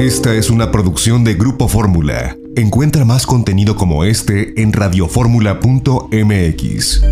Esta 0.00 0.34
es 0.34 0.48
una 0.48 0.72
producción 0.72 1.24
de 1.24 1.34
Grupo 1.34 1.68
Fórmula. 1.68 2.34
Encuentra 2.56 3.04
más 3.04 3.26
contenido 3.26 3.76
como 3.76 4.04
este 4.04 4.62
en 4.62 4.72
radioformula.mx. 4.72 7.02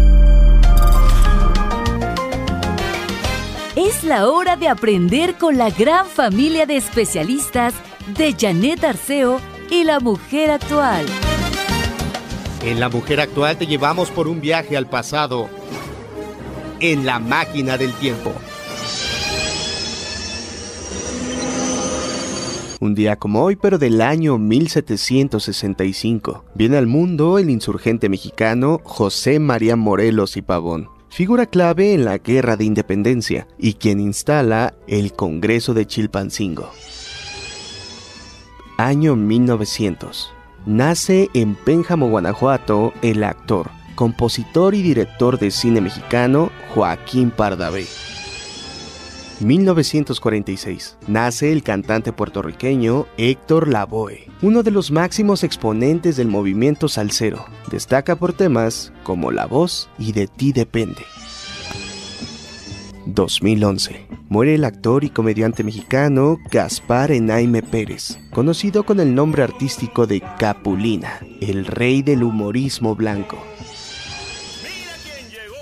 Es 3.76 4.04
la 4.04 4.26
hora 4.26 4.56
de 4.56 4.68
aprender 4.68 5.34
con 5.34 5.58
la 5.58 5.68
gran 5.68 6.06
familia 6.06 6.64
de 6.64 6.78
especialistas 6.78 7.74
de 8.16 8.32
Janet 8.32 8.82
Arceo 8.82 9.38
y 9.70 9.84
la 9.84 10.00
mujer 10.00 10.50
actual. 10.50 11.04
En 12.62 12.80
la 12.80 12.88
mujer 12.88 13.20
actual 13.20 13.58
te 13.58 13.66
llevamos 13.66 14.10
por 14.10 14.28
un 14.28 14.40
viaje 14.40 14.78
al 14.78 14.88
pasado 14.88 15.50
en 16.80 17.04
la 17.04 17.18
máquina 17.18 17.76
del 17.76 17.92
tiempo. 17.92 18.32
Un 22.80 22.94
día 22.94 23.16
como 23.16 23.42
hoy, 23.42 23.56
pero 23.56 23.76
del 23.76 24.00
año 24.00 24.38
1765, 24.38 26.44
viene 26.54 26.76
al 26.76 26.86
mundo 26.86 27.38
el 27.38 27.50
insurgente 27.50 28.08
mexicano 28.08 28.80
José 28.84 29.40
María 29.40 29.74
Morelos 29.74 30.36
y 30.36 30.42
Pavón, 30.42 30.88
figura 31.08 31.46
clave 31.46 31.94
en 31.94 32.04
la 32.04 32.18
Guerra 32.18 32.56
de 32.56 32.64
Independencia 32.64 33.48
y 33.58 33.74
quien 33.74 33.98
instala 33.98 34.74
el 34.86 35.12
Congreso 35.12 35.74
de 35.74 35.86
Chilpancingo. 35.86 36.70
Año 38.76 39.16
1900. 39.16 40.32
Nace 40.64 41.30
en 41.34 41.56
Pénjamo, 41.56 42.08
Guanajuato, 42.08 42.92
el 43.02 43.24
actor, 43.24 43.70
compositor 43.96 44.76
y 44.76 44.82
director 44.82 45.40
de 45.40 45.50
cine 45.50 45.80
mexicano 45.80 46.52
Joaquín 46.74 47.32
Pardavé. 47.32 47.86
1946. 49.40 50.98
Nace 51.06 51.52
el 51.52 51.62
cantante 51.62 52.12
puertorriqueño 52.12 53.06
Héctor 53.16 53.68
Lavoe, 53.68 54.26
uno 54.42 54.62
de 54.62 54.70
los 54.70 54.90
máximos 54.90 55.44
exponentes 55.44 56.16
del 56.16 56.28
movimiento 56.28 56.88
salsero. 56.88 57.44
Destaca 57.70 58.16
por 58.16 58.32
temas 58.32 58.92
como 59.04 59.30
La 59.30 59.46
voz 59.46 59.88
y 59.98 60.12
De 60.12 60.26
ti 60.26 60.52
depende. 60.52 61.02
2011. 63.06 64.06
Muere 64.28 64.54
el 64.54 64.64
actor 64.64 65.04
y 65.04 65.10
comediante 65.10 65.64
mexicano 65.64 66.38
Gaspar 66.50 67.12
Enaime 67.12 67.62
Pérez, 67.62 68.18
conocido 68.30 68.84
con 68.84 69.00
el 69.00 69.14
nombre 69.14 69.42
artístico 69.42 70.06
de 70.06 70.20
Capulina, 70.38 71.20
el 71.40 71.64
rey 71.64 72.02
del 72.02 72.22
humorismo 72.22 72.94
blanco. 72.94 73.38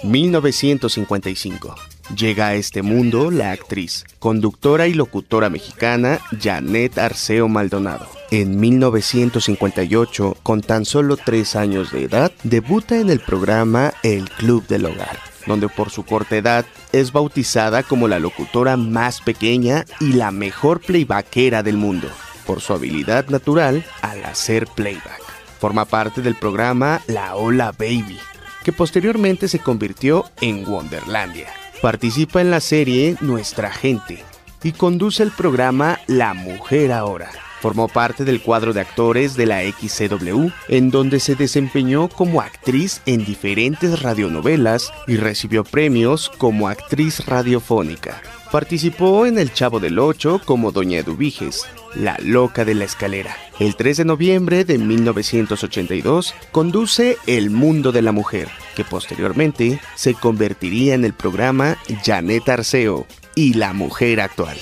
1955. 0.02 1.76
Llega 2.14 2.48
a 2.48 2.54
este 2.54 2.82
mundo 2.82 3.32
la 3.32 3.50
actriz, 3.50 4.04
conductora 4.20 4.86
y 4.86 4.94
locutora 4.94 5.50
mexicana 5.50 6.20
Janet 6.40 6.98
Arceo 6.98 7.48
Maldonado. 7.48 8.06
En 8.30 8.60
1958, 8.60 10.36
con 10.42 10.60
tan 10.60 10.84
solo 10.84 11.16
tres 11.16 11.56
años 11.56 11.90
de 11.90 12.04
edad, 12.04 12.30
debuta 12.44 13.00
en 13.00 13.10
el 13.10 13.18
programa 13.18 13.92
El 14.04 14.30
Club 14.30 14.66
del 14.68 14.86
Hogar, 14.86 15.18
donde 15.46 15.68
por 15.68 15.90
su 15.90 16.04
corta 16.04 16.36
edad 16.36 16.64
es 16.92 17.12
bautizada 17.12 17.82
como 17.82 18.06
la 18.06 18.20
locutora 18.20 18.76
más 18.76 19.20
pequeña 19.20 19.84
y 20.00 20.12
la 20.12 20.30
mejor 20.30 20.80
playbackera 20.80 21.64
del 21.64 21.76
mundo, 21.76 22.08
por 22.46 22.60
su 22.60 22.72
habilidad 22.72 23.28
natural 23.28 23.84
al 24.02 24.24
hacer 24.24 24.68
playback. 24.68 25.22
Forma 25.58 25.86
parte 25.86 26.22
del 26.22 26.36
programa 26.36 27.00
La 27.08 27.34
Hola 27.34 27.72
Baby, 27.72 28.18
que 28.64 28.72
posteriormente 28.72 29.48
se 29.48 29.58
convirtió 29.58 30.24
en 30.40 30.64
Wonderlandia. 30.68 31.65
Participa 31.86 32.40
en 32.40 32.50
la 32.50 32.58
serie 32.58 33.14
Nuestra 33.20 33.70
Gente 33.70 34.24
y 34.64 34.72
conduce 34.72 35.22
el 35.22 35.30
programa 35.30 36.00
La 36.08 36.34
Mujer 36.34 36.90
Ahora. 36.90 37.30
Formó 37.60 37.86
parte 37.86 38.24
del 38.24 38.42
cuadro 38.42 38.72
de 38.72 38.80
actores 38.80 39.36
de 39.36 39.46
la 39.46 39.60
XCW, 39.62 40.48
en 40.66 40.90
donde 40.90 41.20
se 41.20 41.36
desempeñó 41.36 42.08
como 42.08 42.40
actriz 42.40 43.02
en 43.06 43.24
diferentes 43.24 44.02
radionovelas 44.02 44.92
y 45.06 45.16
recibió 45.16 45.62
premios 45.62 46.28
como 46.28 46.66
actriz 46.66 47.24
radiofónica. 47.24 48.20
Participó 48.50 49.24
en 49.24 49.38
El 49.38 49.52
Chavo 49.52 49.78
del 49.78 50.00
Ocho 50.00 50.40
como 50.44 50.72
Doña 50.72 50.98
Eduviges, 50.98 51.68
la 51.94 52.16
loca 52.20 52.64
de 52.64 52.74
la 52.74 52.84
escalera. 52.84 53.36
El 53.60 53.76
3 53.76 53.98
de 53.98 54.04
noviembre 54.04 54.64
de 54.64 54.78
1982 54.78 56.34
conduce 56.50 57.16
El 57.28 57.50
Mundo 57.50 57.92
de 57.92 58.02
la 58.02 58.10
Mujer, 58.10 58.48
que 58.76 58.84
posteriormente 58.84 59.80
se 59.96 60.14
convertiría 60.14 60.94
en 60.94 61.04
el 61.04 61.14
programa 61.14 61.76
Janet 62.04 62.48
Arceo 62.48 63.06
y 63.34 63.54
la 63.54 63.72
mujer 63.72 64.20
actual. 64.20 64.56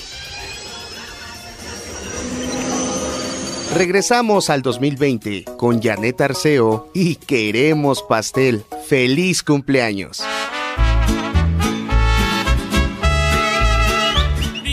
Regresamos 3.75 4.49
al 4.49 4.61
2020 4.61 5.43
con 5.57 5.81
Janet 5.81 6.21
Arceo 6.21 6.89
y 6.93 7.17
queremos 7.17 8.01
pastel. 8.03 8.63
¡Feliz 8.87 9.43
cumpleaños! 9.43 10.23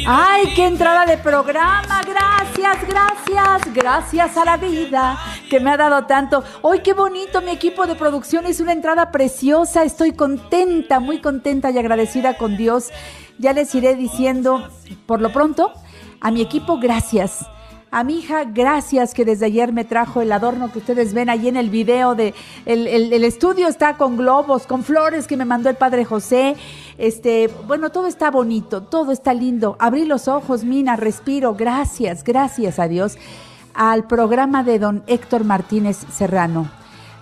¡Ay, 0.06 0.52
qué 0.54 0.66
entrada 0.66 1.04
de 1.04 1.18
programa! 1.18 2.00
Gracias, 2.06 2.88
gracias, 2.88 3.74
gracias 3.74 4.36
a 4.36 4.44
la 4.44 4.56
vida 4.56 5.18
que 5.52 5.60
me 5.60 5.68
ha 5.68 5.76
dado 5.76 6.06
tanto. 6.06 6.42
¡Ay, 6.64 6.80
qué 6.80 6.94
bonito! 6.94 7.42
Mi 7.42 7.50
equipo 7.50 7.86
de 7.86 7.94
producción 7.94 8.46
hizo 8.46 8.62
una 8.62 8.72
entrada 8.72 9.10
preciosa. 9.10 9.84
Estoy 9.84 10.12
contenta, 10.12 10.98
muy 10.98 11.20
contenta 11.20 11.70
y 11.70 11.76
agradecida 11.76 12.38
con 12.38 12.56
Dios. 12.56 12.88
Ya 13.36 13.52
les 13.52 13.74
iré 13.74 13.94
diciendo, 13.94 14.66
por 15.04 15.20
lo 15.20 15.30
pronto, 15.30 15.70
a 16.22 16.30
mi 16.30 16.40
equipo, 16.40 16.78
gracias. 16.78 17.44
A 17.90 18.02
mi 18.02 18.20
hija, 18.20 18.44
gracias 18.44 19.12
que 19.12 19.26
desde 19.26 19.44
ayer 19.44 19.74
me 19.74 19.84
trajo 19.84 20.22
el 20.22 20.32
adorno 20.32 20.72
que 20.72 20.78
ustedes 20.78 21.12
ven 21.12 21.28
ahí 21.28 21.48
en 21.48 21.58
el 21.58 21.68
video 21.68 22.14
de 22.14 22.32
el, 22.64 22.86
el, 22.86 23.22
estudio 23.22 23.68
está 23.68 23.98
con 23.98 24.16
globos, 24.16 24.66
con 24.66 24.82
flores 24.82 25.26
que 25.26 25.36
me 25.36 25.44
mandó 25.44 25.68
el 25.68 25.76
padre 25.76 26.06
José. 26.06 26.56
Este, 26.96 27.50
bueno, 27.66 27.90
todo 27.90 28.06
está 28.06 28.30
bonito, 28.30 28.84
todo 28.84 29.12
está 29.12 29.34
lindo. 29.34 29.76
Abrí 29.78 30.06
los 30.06 30.28
ojos, 30.28 30.64
Mina, 30.64 30.96
respiro. 30.96 31.54
Gracias, 31.54 32.24
gracias 32.24 32.78
a 32.78 32.88
Dios. 32.88 33.18
Al 33.74 34.06
programa 34.06 34.62
de 34.64 34.78
don 34.78 35.02
Héctor 35.06 35.44
Martínez 35.44 35.98
Serrano. 36.12 36.70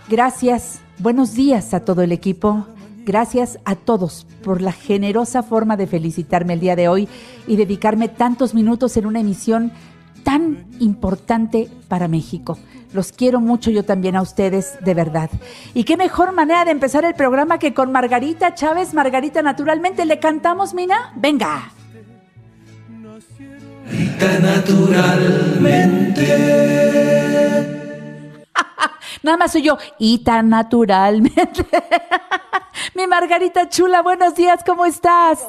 Gracias, 0.08 0.80
buenos 0.98 1.34
días 1.34 1.72
a 1.74 1.80
todo 1.80 2.02
el 2.02 2.12
equipo. 2.12 2.66
Gracias 3.04 3.58
a 3.64 3.76
todos 3.76 4.26
por 4.42 4.60
la 4.60 4.72
generosa 4.72 5.42
forma 5.42 5.76
de 5.76 5.86
felicitarme 5.86 6.54
el 6.54 6.60
día 6.60 6.76
de 6.76 6.88
hoy 6.88 7.08
y 7.46 7.56
dedicarme 7.56 8.08
tantos 8.08 8.54
minutos 8.54 8.96
en 8.96 9.06
una 9.06 9.20
emisión 9.20 9.72
tan 10.22 10.66
importante 10.80 11.68
para 11.88 12.08
México. 12.08 12.58
Los 12.92 13.12
quiero 13.12 13.40
mucho 13.40 13.70
yo 13.70 13.84
también 13.84 14.16
a 14.16 14.22
ustedes, 14.22 14.78
de 14.84 14.94
verdad. 14.94 15.30
Y 15.74 15.84
qué 15.84 15.96
mejor 15.96 16.32
manera 16.32 16.64
de 16.64 16.72
empezar 16.72 17.04
el 17.04 17.14
programa 17.14 17.58
que 17.58 17.72
con 17.72 17.92
Margarita 17.92 18.54
Chávez. 18.54 18.94
Margarita, 18.94 19.42
naturalmente, 19.42 20.04
¿le 20.04 20.18
cantamos, 20.18 20.74
Mina? 20.74 21.12
Venga. 21.14 21.70
naturalmente. 24.42 25.79
Nada 29.22 29.36
más 29.36 29.52
soy 29.52 29.62
yo, 29.62 29.78
y 29.98 30.24
tan 30.24 30.48
naturalmente. 30.48 31.66
Mi 32.94 33.06
Margarita 33.06 33.68
chula, 33.68 34.02
buenos 34.02 34.34
días, 34.34 34.62
¿cómo 34.64 34.86
estás? 34.86 35.46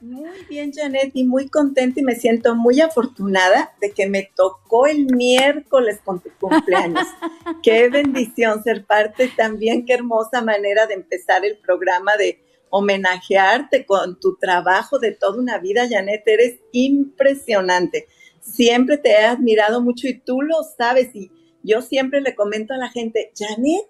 Muy 0.00 0.44
bien, 0.48 0.72
Janet, 0.74 1.10
y 1.12 1.24
muy 1.24 1.48
contenta 1.48 2.00
y 2.00 2.02
me 2.02 2.14
siento 2.14 2.54
muy 2.54 2.80
afortunada 2.80 3.74
de 3.82 3.90
que 3.90 4.08
me 4.08 4.30
tocó 4.34 4.86
el 4.86 5.14
miércoles 5.14 6.00
con 6.02 6.20
tu 6.20 6.30
cumpleaños. 6.40 7.06
qué 7.62 7.90
bendición 7.90 8.62
ser 8.62 8.86
parte 8.86 9.30
también, 9.36 9.84
qué 9.84 9.92
hermosa 9.92 10.40
manera 10.40 10.86
de 10.86 10.94
empezar 10.94 11.44
el 11.44 11.58
programa 11.58 12.16
de 12.16 12.42
homenajearte 12.70 13.84
con 13.84 14.18
tu 14.18 14.36
trabajo 14.36 14.98
de 14.98 15.12
toda 15.12 15.38
una 15.38 15.58
vida, 15.58 15.86
Janet, 15.88 16.22
eres 16.26 16.60
impresionante. 16.72 18.08
Siempre 18.40 18.98
te 18.98 19.10
he 19.10 19.24
admirado 19.24 19.80
mucho 19.80 20.08
y 20.08 20.18
tú 20.18 20.42
lo 20.42 20.62
sabes 20.62 21.14
y 21.14 21.30
yo 21.62 21.82
siempre 21.82 22.20
le 22.20 22.34
comento 22.34 22.74
a 22.74 22.78
la 22.78 22.88
gente, 22.88 23.32
Janet, 23.36 23.82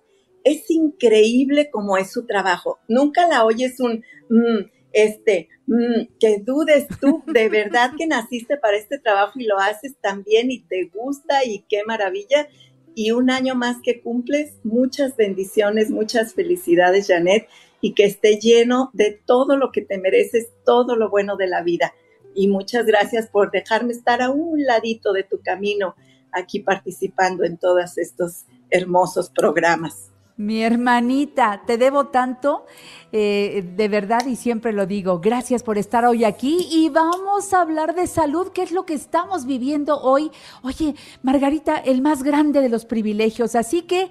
es 0.44 0.70
increíble 0.70 1.70
como 1.70 1.96
es 1.96 2.10
su 2.12 2.26
trabajo. 2.26 2.78
Nunca 2.88 3.28
la 3.28 3.44
oyes 3.44 3.80
un... 3.80 4.04
Mm, 4.28 4.70
este, 4.92 5.48
mm, 5.66 6.16
que 6.18 6.38
dudes 6.44 6.86
tú, 7.00 7.22
de 7.26 7.48
verdad 7.48 7.92
que 7.96 8.06
naciste 8.06 8.56
para 8.56 8.76
este 8.76 8.98
trabajo 8.98 9.38
y 9.38 9.44
lo 9.44 9.58
haces 9.58 9.94
tan 10.00 10.24
bien 10.24 10.50
y 10.50 10.60
te 10.60 10.90
gusta 10.92 11.44
y 11.44 11.64
qué 11.68 11.82
maravilla. 11.86 12.48
Y 12.94 13.12
un 13.12 13.30
año 13.30 13.54
más 13.54 13.76
que 13.82 14.00
cumples, 14.00 14.58
muchas 14.64 15.16
bendiciones, 15.16 15.90
muchas 15.90 16.34
felicidades, 16.34 17.06
Janet, 17.06 17.46
y 17.80 17.94
que 17.94 18.04
esté 18.04 18.38
lleno 18.38 18.90
de 18.92 19.12
todo 19.24 19.56
lo 19.56 19.70
que 19.70 19.80
te 19.80 19.96
mereces, 19.96 20.50
todo 20.64 20.96
lo 20.96 21.08
bueno 21.08 21.36
de 21.36 21.46
la 21.46 21.62
vida. 21.62 21.94
Y 22.34 22.48
muchas 22.48 22.86
gracias 22.86 23.28
por 23.28 23.50
dejarme 23.50 23.92
estar 23.92 24.22
a 24.22 24.30
un 24.30 24.64
ladito 24.64 25.12
de 25.12 25.24
tu 25.24 25.40
camino 25.40 25.94
aquí 26.32 26.60
participando 26.60 27.44
en 27.44 27.56
todos 27.56 27.98
estos 27.98 28.44
hermosos 28.70 29.30
programas. 29.30 30.10
Mi 30.40 30.62
hermanita, 30.62 31.60
te 31.66 31.76
debo 31.76 32.06
tanto, 32.06 32.64
eh, 33.12 33.62
de 33.76 33.88
verdad 33.88 34.24
y 34.26 34.36
siempre 34.36 34.72
lo 34.72 34.86
digo. 34.86 35.20
Gracias 35.20 35.62
por 35.62 35.76
estar 35.76 36.06
hoy 36.06 36.24
aquí 36.24 36.66
y 36.70 36.88
vamos 36.88 37.52
a 37.52 37.60
hablar 37.60 37.94
de 37.94 38.06
salud, 38.06 38.48
que 38.48 38.62
es 38.62 38.72
lo 38.72 38.86
que 38.86 38.94
estamos 38.94 39.44
viviendo 39.44 40.00
hoy. 40.00 40.30
Oye, 40.62 40.94
Margarita, 41.22 41.76
el 41.76 42.00
más 42.00 42.22
grande 42.22 42.62
de 42.62 42.70
los 42.70 42.86
privilegios, 42.86 43.54
así 43.54 43.82
que 43.82 44.10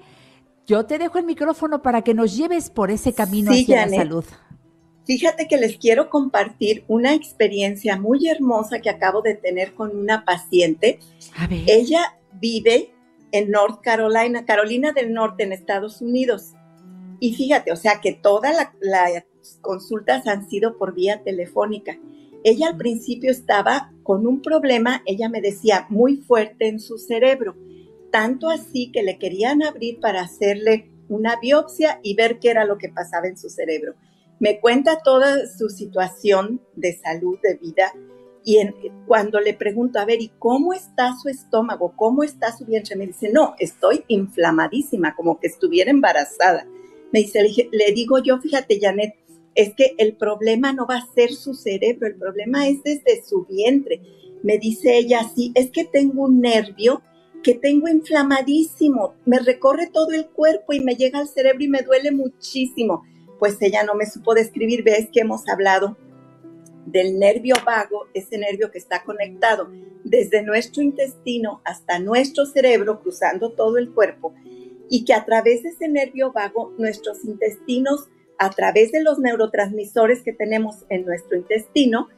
yo 0.68 0.86
te 0.86 0.98
dejo 0.98 1.18
el 1.18 1.24
micrófono 1.24 1.82
para 1.82 2.02
que 2.02 2.14
nos 2.14 2.36
lleves 2.36 2.70
por 2.70 2.92
ese 2.92 3.12
camino 3.12 3.50
hacia 3.50 3.86
la 3.86 3.96
salud. 3.96 4.24
Fíjate 5.06 5.48
que 5.48 5.56
les 5.56 5.76
quiero 5.76 6.10
compartir 6.10 6.84
una 6.88 7.14
experiencia 7.14 7.96
muy 7.96 8.28
hermosa 8.28 8.80
que 8.80 8.90
acabo 8.90 9.22
de 9.22 9.34
tener 9.34 9.74
con 9.74 9.96
una 9.96 10.24
paciente. 10.24 11.00
A 11.36 11.46
ver. 11.46 11.64
Ella 11.66 12.18
vive 12.40 12.92
en 13.32 13.50
North 13.50 13.80
Carolina, 13.82 14.44
Carolina 14.44 14.92
del 14.92 15.12
Norte, 15.12 15.44
en 15.44 15.52
Estados 15.52 16.00
Unidos. 16.00 16.52
Y 17.18 17.34
fíjate, 17.34 17.72
o 17.72 17.76
sea 17.76 18.00
que 18.00 18.12
todas 18.12 18.54
las 18.80 19.24
consultas 19.60 20.26
han 20.26 20.48
sido 20.48 20.78
por 20.78 20.94
vía 20.94 21.22
telefónica. 21.22 21.98
Ella 22.42 22.68
al 22.68 22.76
principio 22.76 23.30
estaba 23.30 23.92
con 24.02 24.26
un 24.26 24.40
problema, 24.40 25.02
ella 25.04 25.28
me 25.28 25.42
decía, 25.42 25.86
muy 25.90 26.16
fuerte 26.16 26.68
en 26.68 26.80
su 26.80 26.96
cerebro, 26.96 27.54
tanto 28.10 28.48
así 28.48 28.90
que 28.90 29.02
le 29.02 29.18
querían 29.18 29.62
abrir 29.62 30.00
para 30.00 30.22
hacerle 30.22 30.90
una 31.08 31.36
biopsia 31.36 32.00
y 32.02 32.14
ver 32.14 32.38
qué 32.38 32.50
era 32.50 32.64
lo 32.64 32.78
que 32.78 32.88
pasaba 32.88 33.26
en 33.26 33.36
su 33.36 33.50
cerebro. 33.50 33.94
Me 34.40 34.58
cuenta 34.58 35.02
toda 35.02 35.46
su 35.46 35.68
situación 35.68 36.60
de 36.74 36.98
salud, 36.98 37.38
de 37.42 37.54
vida, 37.54 37.92
y 38.44 38.58
cuando 39.06 39.38
le 39.40 39.54
pregunto, 39.54 39.98
a 39.98 40.04
ver, 40.04 40.22
¿y 40.22 40.32
cómo 40.38 40.72
está 40.72 41.14
su 41.22 41.28
estómago? 41.28 41.92
¿Cómo 41.94 42.22
está 42.22 42.56
su 42.56 42.64
vientre? 42.64 42.96
Me 42.96 43.06
dice, 43.06 43.30
no, 43.30 43.54
estoy 43.58 44.04
inflamadísima, 44.08 45.14
como 45.14 45.38
que 45.38 45.46
estuviera 45.46 45.90
embarazada. 45.90 46.66
Me 47.12 47.20
dice, 47.20 47.68
le, 47.70 47.92
digo 47.92 48.18
yo, 48.18 48.40
fíjate, 48.40 48.80
Janet, 48.80 49.14
es 49.54 49.74
que 49.74 49.94
el 49.98 50.16
problema 50.16 50.72
no 50.72 50.86
va 50.86 50.96
a 50.96 51.12
ser 51.14 51.32
su 51.32 51.54
cerebro, 51.54 52.06
el 52.06 52.16
problema 52.16 52.66
es 52.66 52.82
desde 52.82 53.22
su 53.22 53.44
vientre. 53.44 54.00
Me 54.42 54.58
dice 54.58 54.96
ella, 54.96 55.20
sí, 55.34 55.52
es 55.54 55.70
que 55.70 55.84
tengo 55.84 56.24
un 56.24 56.40
nervio 56.40 57.02
que 57.42 57.54
tengo 57.54 57.88
inflamadísimo, 57.88 59.14
me 59.24 59.38
recorre 59.38 59.88
todo 59.90 60.12
el 60.12 60.26
cuerpo 60.26 60.72
y 60.72 60.80
me 60.80 60.94
llega 60.94 61.18
al 61.18 61.28
cerebro 61.28 61.64
y 61.64 61.68
me 61.68 61.82
duele 61.82 62.10
muchísimo. 62.10 63.02
Pues 63.40 63.56
ella 63.60 63.82
no 63.82 63.94
me 63.94 64.06
supo 64.06 64.34
describir, 64.34 64.84
ves 64.84 65.08
que 65.12 65.20
hemos 65.20 65.48
hablado 65.48 65.96
del 66.86 67.18
nervio 67.18 67.56
vago, 67.64 68.06
ese 68.14 68.38
nervio 68.38 68.70
que 68.70 68.78
está 68.78 69.02
conectado 69.02 69.70
desde 70.04 70.42
nuestro 70.42 70.82
intestino 70.82 71.62
hasta 71.64 71.98
nuestro 71.98 72.46
cerebro, 72.46 73.00
cruzando 73.00 73.52
todo 73.52 73.78
el 73.78 73.92
cuerpo, 73.92 74.34
y 74.88 75.04
que 75.04 75.14
a 75.14 75.24
través 75.24 75.62
de 75.62 75.70
ese 75.70 75.88
nervio 75.88 76.32
vago, 76.32 76.74
nuestros 76.78 77.24
intestinos, 77.24 78.08
a 78.38 78.50
través 78.50 78.92
de 78.92 79.02
los 79.02 79.18
neurotransmisores 79.18 80.22
que 80.22 80.32
tenemos 80.32 80.84
en 80.90 81.06
nuestro 81.06 81.36
intestino, 81.36 82.08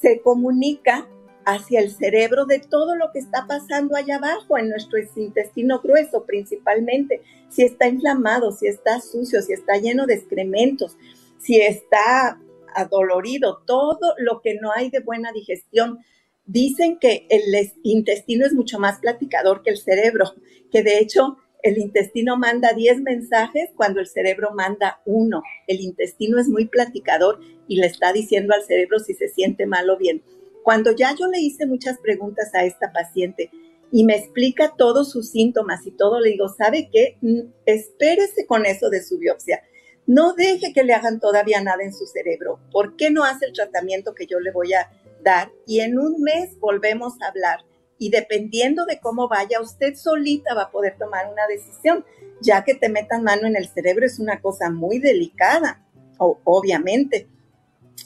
se 0.00 0.20
comunica 0.20 1.08
hacia 1.46 1.80
el 1.80 1.92
cerebro 1.92 2.44
de 2.44 2.58
todo 2.58 2.96
lo 2.96 3.12
que 3.12 3.20
está 3.20 3.46
pasando 3.46 3.96
allá 3.96 4.16
abajo, 4.16 4.58
en 4.58 4.68
nuestro 4.68 4.98
intestino 4.98 5.80
grueso 5.80 6.24
principalmente, 6.26 7.22
si 7.48 7.62
está 7.62 7.86
inflamado, 7.86 8.50
si 8.50 8.66
está 8.66 9.00
sucio, 9.00 9.40
si 9.40 9.52
está 9.52 9.76
lleno 9.76 10.06
de 10.06 10.14
excrementos, 10.14 10.96
si 11.38 11.60
está 11.60 12.40
adolorido, 12.74 13.62
todo 13.64 14.14
lo 14.18 14.40
que 14.42 14.54
no 14.54 14.72
hay 14.72 14.90
de 14.90 14.98
buena 14.98 15.30
digestión. 15.32 16.00
Dicen 16.46 16.98
que 16.98 17.26
el 17.30 17.42
intestino 17.84 18.44
es 18.44 18.52
mucho 18.52 18.80
más 18.80 18.98
platicador 18.98 19.62
que 19.62 19.70
el 19.70 19.78
cerebro, 19.78 20.34
que 20.72 20.82
de 20.82 20.98
hecho 20.98 21.38
el 21.62 21.78
intestino 21.78 22.36
manda 22.36 22.72
10 22.72 23.02
mensajes 23.02 23.70
cuando 23.76 24.00
el 24.00 24.08
cerebro 24.08 24.50
manda 24.52 25.00
uno. 25.04 25.42
El 25.68 25.80
intestino 25.80 26.40
es 26.40 26.48
muy 26.48 26.66
platicador 26.66 27.40
y 27.68 27.76
le 27.76 27.86
está 27.86 28.12
diciendo 28.12 28.52
al 28.52 28.64
cerebro 28.64 28.98
si 28.98 29.14
se 29.14 29.28
siente 29.28 29.66
mal 29.66 29.88
o 29.90 29.96
bien. 29.96 30.22
Cuando 30.66 30.90
ya 30.90 31.14
yo 31.14 31.28
le 31.28 31.38
hice 31.38 31.64
muchas 31.64 31.96
preguntas 31.98 32.52
a 32.52 32.64
esta 32.64 32.90
paciente 32.92 33.52
y 33.92 34.02
me 34.02 34.16
explica 34.16 34.74
todos 34.76 35.12
sus 35.12 35.30
síntomas 35.30 35.86
y 35.86 35.92
todo, 35.92 36.18
le 36.18 36.30
digo, 36.30 36.48
¿sabe 36.48 36.90
qué? 36.92 37.18
Mm, 37.20 37.52
espérese 37.66 38.46
con 38.46 38.66
eso 38.66 38.90
de 38.90 39.00
su 39.00 39.16
biopsia. 39.16 39.62
No 40.08 40.32
deje 40.32 40.72
que 40.72 40.82
le 40.82 40.92
hagan 40.92 41.20
todavía 41.20 41.62
nada 41.62 41.84
en 41.84 41.94
su 41.94 42.04
cerebro. 42.04 42.58
¿Por 42.72 42.96
qué 42.96 43.12
no 43.12 43.22
hace 43.22 43.46
el 43.46 43.52
tratamiento 43.52 44.12
que 44.12 44.26
yo 44.26 44.40
le 44.40 44.50
voy 44.50 44.72
a 44.72 44.90
dar? 45.22 45.52
Y 45.68 45.78
en 45.78 46.00
un 46.00 46.20
mes 46.20 46.58
volvemos 46.58 47.14
a 47.22 47.28
hablar. 47.28 47.60
Y 47.96 48.10
dependiendo 48.10 48.86
de 48.86 48.98
cómo 48.98 49.28
vaya, 49.28 49.60
usted 49.60 49.94
solita 49.94 50.52
va 50.52 50.62
a 50.62 50.70
poder 50.72 50.98
tomar 50.98 51.30
una 51.30 51.46
decisión, 51.46 52.04
ya 52.40 52.64
que 52.64 52.74
te 52.74 52.88
metan 52.88 53.22
mano 53.22 53.46
en 53.46 53.54
el 53.54 53.68
cerebro 53.68 54.04
es 54.04 54.18
una 54.18 54.40
cosa 54.40 54.68
muy 54.68 54.98
delicada, 54.98 55.86
obviamente. 56.18 57.28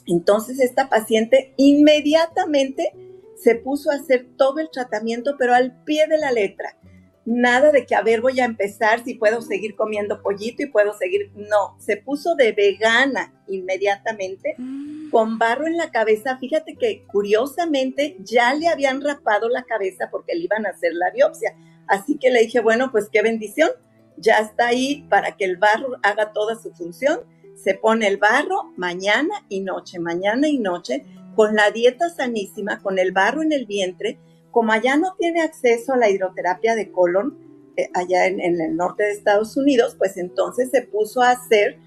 Entonces 0.07 0.61
esta 0.61 0.89
paciente 0.89 1.55
inmediatamente 1.57 2.93
se 3.37 3.55
puso 3.55 3.91
a 3.91 3.95
hacer 3.95 4.29
todo 4.37 4.59
el 4.59 4.71
tratamiento, 4.71 5.37
pero 5.39 5.55
al 5.55 5.83
pie 5.85 6.07
de 6.07 6.19
la 6.19 6.33
letra 6.33 6.77
nada 7.25 7.71
de 7.71 7.87
que, 7.87 7.95
a 7.95 8.03
ver, 8.03 8.21
voy 8.21 8.41
a 8.41 8.45
empezar 8.45 9.05
si 9.05 9.15
puedo 9.15 9.41
seguir 9.43 9.77
comiendo 9.77 10.23
pollito 10.23 10.63
y 10.63 10.67
puedo 10.67 10.95
seguir. 10.95 11.31
No, 11.35 11.77
se 11.79 11.97
puso 11.97 12.35
de 12.35 12.53
vegana 12.53 13.33
inmediatamente 13.47 14.55
mm. 14.59 15.11
con 15.11 15.39
barro 15.39 15.67
en 15.67 15.77
la 15.77 15.91
cabeza. 15.91 16.39
Fíjate 16.39 16.77
que 16.77 17.05
curiosamente 17.07 18.17
ya 18.21 18.55
le 18.55 18.69
habían 18.69 19.01
rapado 19.01 19.49
la 19.49 19.63
cabeza 19.63 20.09
porque 20.11 20.35
le 20.35 20.45
iban 20.45 20.67
a 20.67 20.71
hacer 20.71 20.93
la 20.95 21.11
biopsia. 21.11 21.57
Así 21.87 22.17
que 22.19 22.31
le 22.31 22.41
dije, 22.41 22.61
bueno, 22.61 22.91
pues 22.91 23.09
qué 23.11 23.23
bendición. 23.23 23.71
Ya 24.17 24.39
está 24.39 24.69
ahí 24.69 25.07
para 25.09 25.37
que 25.37 25.45
el 25.45 25.57
barro 25.57 25.97
haga 26.03 26.33
toda 26.33 26.57
su 26.57 26.73
función. 26.73 27.21
Se 27.63 27.75
pone 27.75 28.07
el 28.07 28.17
barro 28.17 28.73
mañana 28.77 29.45
y 29.49 29.61
noche, 29.61 29.99
mañana 29.99 30.49
y 30.49 30.59
noche, 30.59 31.05
con 31.35 31.55
la 31.55 31.71
dieta 31.71 32.11
sanísima, 32.11 32.81
con 32.81 32.99
el 32.99 33.13
barro 33.13 33.43
en 33.43 33.53
el 33.53 33.67
vientre 33.67 34.19
como 34.51 34.73
allá 34.73 34.97
no 34.97 35.15
tiene 35.19 35.43
acceso 35.43 35.93
a 35.93 35.97
la 35.97 36.11
hidroterapia 36.11 36.75
de 36.75 36.91
colon, 36.91 37.39
eh, 37.77 37.89
allá 37.95 38.27
en, 38.27 38.41
el 38.41 38.77
norte 38.77 39.05
de 39.05 39.13
Estados 39.13 39.57
Unidos, 39.57 39.95
pues 39.97 40.17
entonces 40.17 40.71
se 40.71 40.83
puso 40.83 41.23
a 41.23 41.31
hacer 41.31 41.79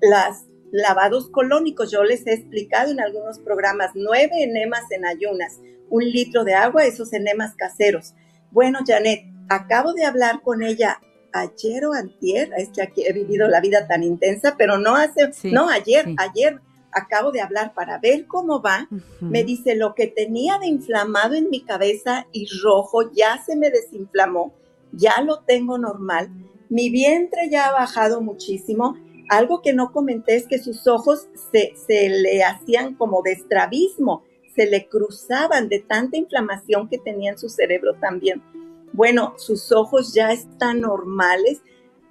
las 0.00 0.44
lavados 0.72 1.30
colónicos. 1.30 1.90
Yo 1.90 2.02
les 2.04 2.26
he 2.26 2.34
explicado 2.34 2.90
en 2.90 3.00
algunos 3.00 3.38
programas, 3.38 3.92
nueve 3.94 4.32
enemas 4.42 4.90
en 4.90 5.06
ayunas, 5.06 5.60
un 5.90 6.04
litro 6.04 6.44
de 6.44 6.54
agua, 6.54 6.84
esos 6.84 7.12
enemas 7.12 7.54
caseros. 7.54 8.14
Bueno, 8.50 8.80
Janet, 8.86 9.20
acabo 9.48 9.92
de 9.94 10.04
hablar 10.04 10.42
con 10.42 10.62
ella 10.62 11.00
ayer 11.40 11.86
o 11.86 11.92
antier, 11.92 12.50
es 12.56 12.70
que 12.70 12.82
aquí 12.82 13.04
he 13.06 13.12
vivido 13.12 13.48
la 13.48 13.60
vida 13.60 13.86
tan 13.86 14.02
intensa, 14.02 14.54
pero 14.56 14.78
no 14.78 14.96
hace, 14.96 15.30
no 15.44 15.68
ayer, 15.68 16.06
ayer 16.16 16.60
acabo 16.92 17.30
de 17.30 17.40
hablar 17.40 17.74
para 17.74 17.98
ver 17.98 18.26
cómo 18.26 18.60
va, 18.62 18.88
me 19.20 19.44
dice 19.44 19.74
lo 19.76 19.94
que 19.94 20.06
tenía 20.06 20.58
de 20.58 20.66
inflamado 20.66 21.34
en 21.34 21.50
mi 21.50 21.60
cabeza 21.60 22.26
y 22.32 22.46
rojo 22.62 23.12
ya 23.12 23.42
se 23.44 23.56
me 23.56 23.70
desinflamó, 23.70 24.54
ya 24.92 25.20
lo 25.22 25.40
tengo 25.40 25.78
normal, 25.78 26.30
mi 26.68 26.90
vientre 26.90 27.48
ya 27.50 27.68
ha 27.68 27.72
bajado 27.72 28.20
muchísimo. 28.20 28.96
Algo 29.30 29.60
que 29.60 29.72
no 29.74 29.92
comenté 29.92 30.36
es 30.36 30.46
que 30.46 30.58
sus 30.58 30.86
ojos 30.86 31.28
se, 31.52 31.74
se 31.86 32.08
le 32.08 32.42
hacían 32.42 32.94
como 32.94 33.22
de 33.22 33.32
estrabismo, 33.32 34.22
se 34.54 34.66
le 34.66 34.88
cruzaban 34.88 35.68
de 35.68 35.80
tanta 35.80 36.16
inflamación 36.16 36.88
que 36.88 36.98
tenía 36.98 37.32
en 37.32 37.38
su 37.38 37.48
cerebro 37.48 37.94
también. 38.00 38.42
Bueno, 38.98 39.34
sus 39.36 39.70
ojos 39.70 40.12
ya 40.12 40.32
están 40.32 40.80
normales. 40.80 41.60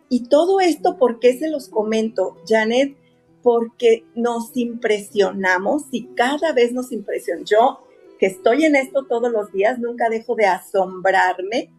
Y 0.08 0.29
todo 0.29 0.62
esto, 0.62 0.98
¿por 0.98 1.20
qué 1.20 1.38
se 1.38 1.50
los 1.50 1.67
comento? 1.67 2.38
Janet, 2.48 2.96
porque 3.44 4.06
nos 4.15 4.56
impresionamos 4.56 5.84
y 5.91 6.06
cada 6.15 6.53
vez 6.53 6.72
nos 6.72 6.94
impresiona. 6.94 7.41
Yo, 7.44 7.82
que 8.17 8.27
estoy 8.27 8.63
en 8.63 8.77
esto 8.77 9.03
todos 9.03 9.29
los 9.29 9.51
días, 9.51 9.79
nunca 9.79 10.08
dejo 10.08 10.36
de 10.36 10.46
asombrarme 10.46 11.70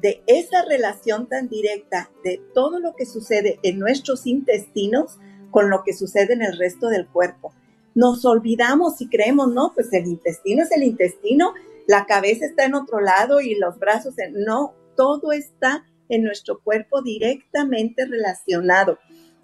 de 0.00 0.22
esa 0.28 0.64
relación 0.64 1.26
tan 1.26 1.48
directa 1.48 2.12
de 2.22 2.40
todo 2.54 2.78
lo 2.78 2.94
que 2.94 3.04
sucede 3.04 3.58
en 3.64 3.80
nuestros 3.80 4.28
intestinos 4.28 5.18
con 5.50 5.70
lo 5.70 5.82
que 5.82 5.92
sucede 5.92 6.34
en 6.34 6.42
el 6.42 6.56
resto 6.56 6.86
del 6.86 7.08
cuerpo. 7.08 7.52
Nos 7.96 8.24
olvidamos 8.24 9.00
y 9.00 9.08
creemos, 9.08 9.52
no, 9.52 9.72
pues 9.74 9.92
el 9.92 10.06
intestino 10.06 10.62
es 10.62 10.70
el 10.70 10.84
intestino, 10.84 11.52
la 11.86 12.06
cabeza 12.06 12.46
está 12.46 12.64
en 12.64 12.74
otro 12.74 13.00
lado 13.00 13.40
y 13.40 13.54
los 13.54 13.78
brazos 13.78 14.18
en... 14.18 14.44
No, 14.44 14.74
todo 14.96 15.32
está 15.32 15.84
en 16.08 16.22
nuestro 16.22 16.60
cuerpo 16.60 17.02
directamente 17.02 18.06
relacionado. 18.06 18.98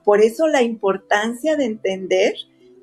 Por 0.04 0.20
eso 0.20 0.46
la 0.48 0.62
importancia 0.62 1.56
de 1.56 1.64
entender, 1.64 2.34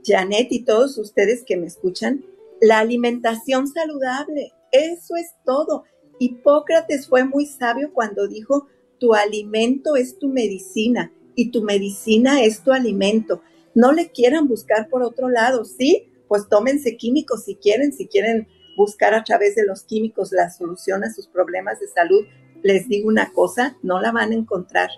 Janet 0.03 0.51
y 0.51 0.63
todos 0.63 0.97
ustedes 0.97 1.43
que 1.45 1.57
me 1.57 1.67
escuchan, 1.67 2.25
la 2.61 2.79
alimentación 2.79 3.67
saludable. 3.67 4.53
Eso 4.71 5.15
es 5.15 5.31
todo. 5.45 5.83
Hipócrates 6.19 7.07
fue 7.07 7.23
muy 7.23 7.45
sabio 7.45 7.91
cuando 7.93 8.27
dijo, 8.27 8.67
tu 8.99 9.13
alimento 9.13 9.95
es 9.95 10.17
tu 10.17 10.29
medicina 10.29 11.11
y 11.35 11.51
tu 11.51 11.61
medicina 11.61 12.43
es 12.43 12.61
tu 12.61 12.71
alimento. 12.71 13.41
No 13.73 13.91
le 13.91 14.09
quieran 14.09 14.47
buscar 14.47 14.89
por 14.89 15.03
otro 15.03 15.29
lado, 15.29 15.65
¿sí? 15.65 16.07
Pues 16.27 16.47
tómense 16.49 16.95
químicos 16.95 17.43
si 17.43 17.55
quieren, 17.55 17.91
si 17.91 18.07
quieren 18.07 18.47
buscar 18.77 19.13
a 19.13 19.23
través 19.23 19.55
de 19.55 19.65
los 19.65 19.83
químicos 19.83 20.31
la 20.31 20.49
solución 20.49 21.03
a 21.03 21.13
sus 21.13 21.27
problemas 21.27 21.79
de 21.79 21.87
salud. 21.87 22.25
Les 22.63 22.87
digo 22.87 23.07
una 23.07 23.31
cosa, 23.31 23.77
no 23.83 23.99
la 24.01 24.11
van 24.11 24.31
a 24.31 24.35
encontrar 24.35 24.89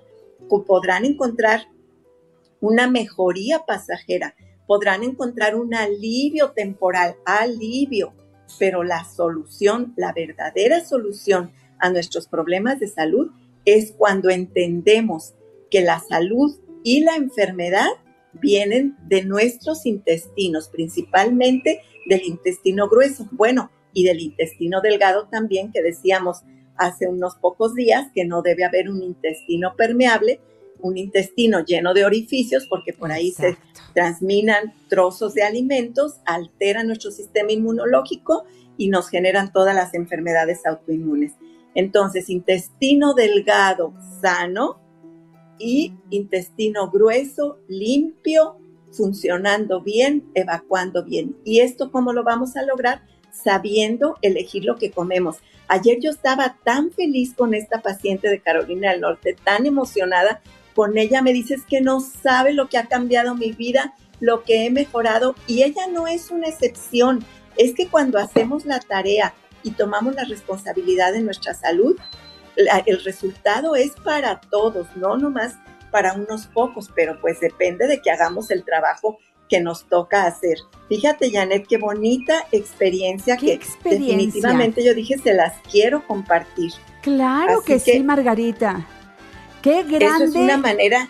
podrán 0.66 1.06
encontrar 1.06 1.68
una 2.60 2.90
mejoría 2.90 3.66
pasajera, 3.66 4.36
podrán 4.66 5.04
encontrar 5.04 5.56
un 5.56 5.74
alivio 5.74 6.52
temporal, 6.52 7.16
alivio, 7.26 8.14
pero 8.60 8.84
la 8.84 9.04
solución, 9.06 9.94
la 9.96 10.14
verdadera 10.14 10.84
solución 10.84 11.52
a 11.80 11.90
nuestros 11.90 12.28
problemas 12.28 12.80
de 12.80 12.88
salud 12.88 13.32
es 13.66 13.92
cuando 13.92 14.30
entendemos 14.30 15.34
que 15.70 15.82
la 15.82 16.00
salud 16.00 16.58
y 16.84 17.02
la 17.02 17.16
enfermedad 17.16 17.90
vienen 18.42 18.96
de 19.08 19.24
nuestros 19.24 19.86
intestinos, 19.86 20.70
principalmente 20.70 21.82
del 22.08 22.24
intestino 22.24 22.88
grueso, 22.88 23.28
bueno, 23.32 23.72
y 23.94 24.04
del 24.04 24.20
intestino 24.20 24.82
delgado 24.82 25.28
también, 25.28 25.72
que 25.72 25.82
decíamos 25.82 26.44
hace 26.76 27.08
unos 27.08 27.36
pocos 27.36 27.74
días 27.74 28.08
que 28.14 28.26
no 28.26 28.42
debe 28.42 28.64
haber 28.64 28.90
un 28.90 29.02
intestino 29.02 29.76
permeable, 29.76 30.40
un 30.80 30.98
intestino 30.98 31.66
lleno 31.66 31.94
de 31.94 32.06
orificios, 32.06 32.68
porque 32.70 32.94
por 32.94 33.12
ahí 33.12 33.32
se 33.32 33.58
transminan 33.96 34.74
trozos 34.90 35.34
de 35.34 35.44
alimentos, 35.44 36.18
alteran 36.26 36.88
nuestro 36.88 37.10
sistema 37.10 37.52
inmunológico 37.52 38.46
y 38.78 38.90
nos 38.90 39.10
generan 39.10 39.52
todas 39.52 39.74
las 39.74 39.96
enfermedades 39.96 40.66
autoinmunes. 40.66 41.34
Entonces, 41.74 42.30
intestino 42.30 43.14
delgado, 43.16 43.94
sano 44.22 44.80
y 45.60 45.94
intestino 46.10 46.90
grueso, 46.90 47.60
limpio, 47.68 48.58
funcionando 48.92 49.82
bien, 49.82 50.30
evacuando 50.34 51.04
bien. 51.04 51.36
¿Y 51.44 51.60
esto 51.60 51.92
cómo 51.92 52.14
lo 52.14 52.24
vamos 52.24 52.56
a 52.58 52.64
lograr? 52.64 53.04
Sabiendo 53.32 54.18
elegir 54.22 54.66
lo 54.66 54.78
que 54.78 54.92
comemos. 54.92 55.38
Ayer 55.68 56.00
yo 56.02 56.10
estaba 56.10 56.58
tan 56.64 56.92
feliz 56.92 57.34
con 57.36 57.54
esta 57.54 57.82
paciente 57.82 58.30
de 58.30 58.40
Carolina 58.40 58.92
del 58.92 59.02
Norte, 59.02 59.36
tan 59.44 59.66
emocionada 59.66 60.42
con 60.76 60.98
ella, 60.98 61.22
me 61.22 61.34
dices 61.34 61.64
que 61.68 61.82
no 61.82 62.00
sabe 62.00 62.54
lo 62.54 62.70
que 62.70 62.78
ha 62.78 62.86
cambiado 62.86 63.36
mi 63.36 63.52
vida, 63.52 63.96
lo 64.20 64.44
que 64.44 64.66
he 64.66 64.70
mejorado 64.70 65.36
y 65.48 65.64
ella 65.64 65.88
no 65.92 66.08
es 66.08 66.32
una 66.32 66.48
excepción. 66.48 67.26
Es 67.58 67.74
que 67.74 67.88
cuando 67.88 68.20
hacemos 68.20 68.66
la 68.66 68.80
tarea 68.80 69.34
y 69.64 69.72
tomamos 69.72 70.16
la 70.16 70.24
responsabilidad 70.24 71.14
de 71.14 71.22
nuestra 71.22 71.54
salud, 71.54 71.98
el 72.86 73.04
resultado 73.04 73.76
es 73.76 73.92
para 74.04 74.42
todos, 74.42 74.88
no 74.96 75.18
nomás 75.18 75.56
para 75.92 76.14
unos 76.14 76.48
pocos, 76.48 76.90
pero 76.96 77.20
pues 77.22 77.40
depende 77.40 77.88
de 77.88 78.02
que 78.02 78.12
hagamos 78.12 78.52
el 78.52 78.64
trabajo 78.64 79.20
que 79.50 79.62
nos 79.62 79.86
toca 79.86 80.26
hacer. 80.26 80.58
Fíjate, 80.90 81.32
Janet, 81.32 81.68
qué 81.68 81.78
bonita 81.78 82.46
experiencia 82.52 83.38
que 83.38 83.60
definitivamente 83.84 84.84
yo 84.84 84.94
dije 84.94 85.18
se 85.18 85.34
las 85.34 85.54
quiero 85.72 86.06
compartir. 86.06 86.74
Claro 87.02 87.62
que, 87.62 87.80
sí, 87.80 88.04
Margarita. 88.04 88.86
Qué 89.62 89.84
grande. 89.84 90.06
Eso 90.06 90.24
es 90.26 90.36
una 90.36 90.58
manera. 90.58 91.10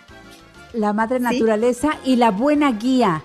La 0.72 0.92
madre 0.92 1.18
naturaleza 1.18 1.98
y 2.04 2.16
la 2.16 2.30
buena 2.30 2.72
guía. 2.72 3.24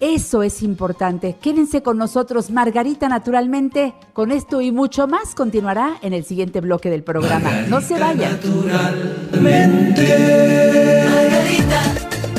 Eso 0.00 0.42
es 0.42 0.62
importante. 0.62 1.36
Quédense 1.40 1.82
con 1.82 1.98
nosotros, 1.98 2.50
Margarita, 2.50 3.08
naturalmente. 3.08 3.94
Con 4.12 4.32
esto 4.32 4.60
y 4.60 4.72
mucho 4.72 5.06
más 5.06 5.34
continuará 5.34 5.98
en 6.02 6.12
el 6.12 6.24
siguiente 6.24 6.60
bloque 6.60 6.90
del 6.90 7.02
programa. 7.02 7.50
no 7.68 7.80
se 7.80 7.98
vayan. 7.98 8.38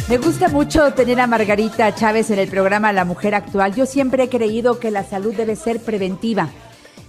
Me 0.07 0.17
gusta 0.19 0.50
mucho 0.50 0.93
tener 0.93 1.19
a 1.19 1.25
Margarita 1.25 1.95
Chávez 1.95 2.29
en 2.29 2.38
el 2.38 2.47
programa 2.47 2.93
La 2.93 3.05
Mujer 3.05 3.33
Actual. 3.33 3.74
Yo 3.74 3.88
siempre 3.88 4.24
he 4.24 4.29
creído 4.29 4.79
que 4.79 4.91
la 4.91 5.03
salud 5.03 5.33
debe 5.33 5.55
ser 5.55 5.79
preventiva, 5.79 6.50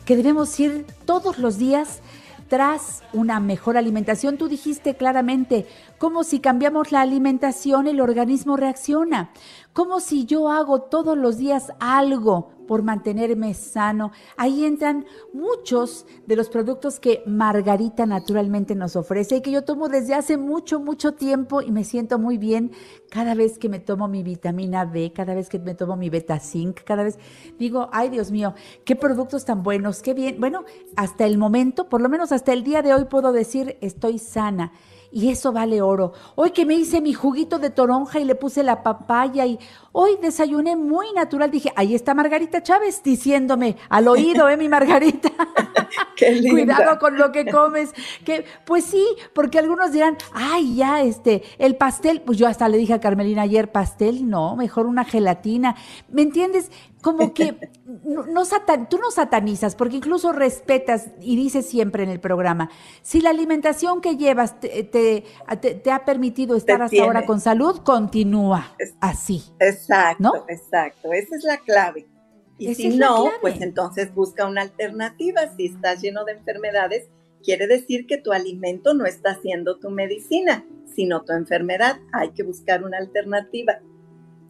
que 0.06 0.16
debemos 0.16 0.58
ir 0.58 0.86
todos 1.04 1.38
los 1.38 1.58
días 1.58 2.00
tras 2.48 3.02
una 3.12 3.40
mejor 3.40 3.76
alimentación. 3.76 4.38
Tú 4.38 4.48
dijiste 4.48 4.94
claramente, 4.94 5.66
como 5.98 6.24
si 6.24 6.40
cambiamos 6.40 6.92
la 6.92 7.00
alimentación 7.02 7.86
el 7.86 8.00
organismo 8.00 8.56
reacciona, 8.56 9.30
como 9.76 10.00
si 10.00 10.24
yo 10.24 10.50
hago 10.50 10.80
todos 10.80 11.18
los 11.18 11.36
días 11.36 11.70
algo 11.80 12.48
por 12.66 12.82
mantenerme 12.82 13.52
sano. 13.52 14.10
Ahí 14.38 14.64
entran 14.64 15.04
muchos 15.34 16.06
de 16.26 16.34
los 16.34 16.48
productos 16.48 16.98
que 16.98 17.22
Margarita 17.26 18.06
naturalmente 18.06 18.74
nos 18.74 18.96
ofrece 18.96 19.36
y 19.36 19.40
que 19.42 19.50
yo 19.50 19.64
tomo 19.64 19.90
desde 19.90 20.14
hace 20.14 20.38
mucho, 20.38 20.80
mucho 20.80 21.12
tiempo 21.12 21.60
y 21.60 21.72
me 21.72 21.84
siento 21.84 22.18
muy 22.18 22.38
bien 22.38 22.72
cada 23.10 23.34
vez 23.34 23.58
que 23.58 23.68
me 23.68 23.78
tomo 23.78 24.08
mi 24.08 24.22
vitamina 24.22 24.86
B, 24.86 25.12
cada 25.12 25.34
vez 25.34 25.50
que 25.50 25.58
me 25.58 25.74
tomo 25.74 25.94
mi 25.94 26.08
beta 26.08 26.40
zinc, 26.40 26.80
cada 26.82 27.04
vez 27.04 27.18
digo, 27.58 27.90
ay 27.92 28.08
Dios 28.08 28.30
mío, 28.30 28.54
qué 28.86 28.96
productos 28.96 29.44
tan 29.44 29.62
buenos, 29.62 30.00
qué 30.00 30.14
bien. 30.14 30.40
Bueno, 30.40 30.64
hasta 30.96 31.26
el 31.26 31.36
momento, 31.36 31.90
por 31.90 32.00
lo 32.00 32.08
menos 32.08 32.32
hasta 32.32 32.54
el 32.54 32.64
día 32.64 32.80
de 32.80 32.94
hoy 32.94 33.04
puedo 33.04 33.30
decir, 33.30 33.76
estoy 33.82 34.18
sana 34.18 34.72
y 35.12 35.30
eso 35.30 35.52
vale 35.52 35.82
oro. 35.82 36.12
Hoy 36.34 36.50
que 36.50 36.66
me 36.66 36.74
hice 36.74 37.00
mi 37.00 37.12
juguito 37.12 37.58
de 37.58 37.70
toronja 37.70 38.20
y 38.20 38.24
le 38.24 38.34
puse 38.34 38.62
la 38.62 38.82
papaya 38.82 39.46
y 39.46 39.58
hoy 39.92 40.18
desayuné 40.20 40.76
muy 40.76 41.12
natural, 41.12 41.50
dije, 41.50 41.72
ahí 41.76 41.94
está 41.94 42.14
Margarita 42.14 42.62
Chávez 42.62 43.02
diciéndome 43.02 43.76
al 43.88 44.08
oído, 44.08 44.48
¿eh, 44.48 44.56
mi 44.56 44.68
Margarita? 44.68 45.30
Qué 46.16 46.40
Cuidado 46.48 46.98
con 46.98 47.16
lo 47.16 47.32
que 47.32 47.46
comes. 47.46 47.92
Que, 48.24 48.44
pues 48.64 48.84
sí, 48.84 49.06
porque 49.34 49.58
algunos 49.58 49.92
dirán, 49.92 50.16
ay, 50.32 50.76
ya, 50.76 51.02
este, 51.02 51.42
el 51.58 51.76
pastel, 51.76 52.22
pues 52.22 52.38
yo 52.38 52.46
hasta 52.46 52.68
le 52.68 52.78
dije 52.78 52.94
a 52.94 53.00
Carmelina 53.00 53.42
ayer, 53.42 53.70
pastel, 53.70 54.28
no, 54.28 54.56
mejor 54.56 54.86
una 54.86 55.04
gelatina. 55.04 55.76
¿Me 56.08 56.22
entiendes? 56.22 56.70
Como 57.06 57.32
que 57.32 57.70
no, 58.02 58.42
tú 58.90 58.98
no 58.98 59.10
satanizas, 59.12 59.76
porque 59.76 59.98
incluso 59.98 60.32
respetas 60.32 61.06
y 61.20 61.36
dices 61.36 61.64
siempre 61.64 62.02
en 62.02 62.10
el 62.10 62.18
programa, 62.18 62.68
si 63.02 63.20
la 63.20 63.30
alimentación 63.30 64.00
que 64.00 64.16
llevas 64.16 64.58
te, 64.58 64.82
te, 64.82 65.90
ha 65.92 66.04
permitido 66.04 66.56
estar 66.56 66.82
hasta 66.82 67.04
ahora 67.04 67.24
con 67.24 67.40
salud, 67.40 67.78
continúa 67.84 68.74
así. 69.00 69.44
Exacto, 69.60 70.46
exacto, 70.48 71.12
esa 71.12 71.36
es 71.36 71.44
la 71.44 71.58
clave. 71.58 72.08
Y 72.58 72.74
si 72.74 72.88
no, 72.88 73.30
pues 73.40 73.60
entonces 73.60 74.12
busca 74.12 74.44
una 74.44 74.62
alternativa. 74.62 75.42
Si 75.56 75.66
estás 75.66 76.02
lleno 76.02 76.24
de 76.24 76.32
enfermedades, 76.32 77.08
quiere 77.44 77.68
decir 77.68 78.08
que 78.08 78.18
tu 78.18 78.32
alimento 78.32 78.94
no 78.94 79.06
está 79.06 79.40
siendo 79.40 79.78
tu 79.78 79.90
medicina, 79.90 80.66
sino 80.92 81.22
tu 81.22 81.34
enfermedad. 81.34 82.00
Hay 82.12 82.30
que 82.30 82.42
buscar 82.42 82.82
una 82.82 82.98
alternativa. 82.98 83.78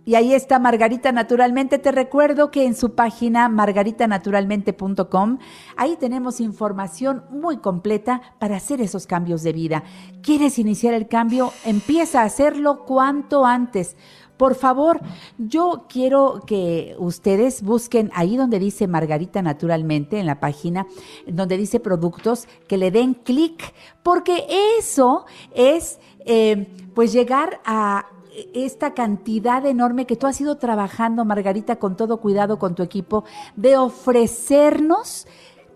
Y 0.06 0.14
ahí 0.14 0.32
está 0.34 0.58
Margarita 0.60 1.10
Naturalmente. 1.10 1.80
Te 1.80 1.90
recuerdo 1.90 2.52
que 2.52 2.64
en 2.64 2.76
su 2.76 2.94
página 2.94 3.48
margaritanaturalmente.com, 3.48 5.38
ahí 5.76 5.96
tenemos 5.96 6.40
información 6.40 7.25
muy 7.28 7.56
completa 7.56 8.22
para 8.38 8.54
hacer 8.54 8.80
esos 8.80 9.08
cambios 9.08 9.42
de 9.42 9.52
vida. 9.52 9.82
¿Quieres 10.22 10.60
iniciar 10.60 10.94
el 10.94 11.08
cambio? 11.08 11.52
Empieza 11.64 12.22
a 12.22 12.26
hacerlo 12.26 12.84
cuanto 12.84 13.44
antes. 13.44 13.96
Por 14.36 14.54
favor, 14.54 15.00
yo 15.38 15.86
quiero 15.88 16.42
que 16.46 16.94
ustedes 17.00 17.62
busquen 17.62 18.12
ahí 18.14 18.36
donde 18.36 18.60
dice 18.60 18.86
Margarita 18.86 19.42
Naturalmente, 19.42 20.20
en 20.20 20.26
la 20.26 20.38
página, 20.38 20.86
donde 21.26 21.56
dice 21.56 21.80
productos, 21.80 22.46
que 22.68 22.76
le 22.76 22.92
den 22.92 23.14
clic, 23.14 23.75
porque 24.04 24.46
eso 24.78 25.26
es 25.52 25.98
eh, 26.26 26.68
pues 26.94 27.12
llegar 27.12 27.60
a 27.64 28.06
esta 28.54 28.94
cantidad 28.94 29.64
enorme 29.66 30.06
que 30.06 30.16
tú 30.16 30.26
has 30.26 30.40
ido 30.40 30.56
trabajando, 30.56 31.24
Margarita, 31.24 31.76
con 31.76 31.96
todo 31.96 32.18
cuidado 32.18 32.58
con 32.58 32.74
tu 32.74 32.82
equipo, 32.82 33.24
de 33.56 33.76
ofrecernos 33.76 35.26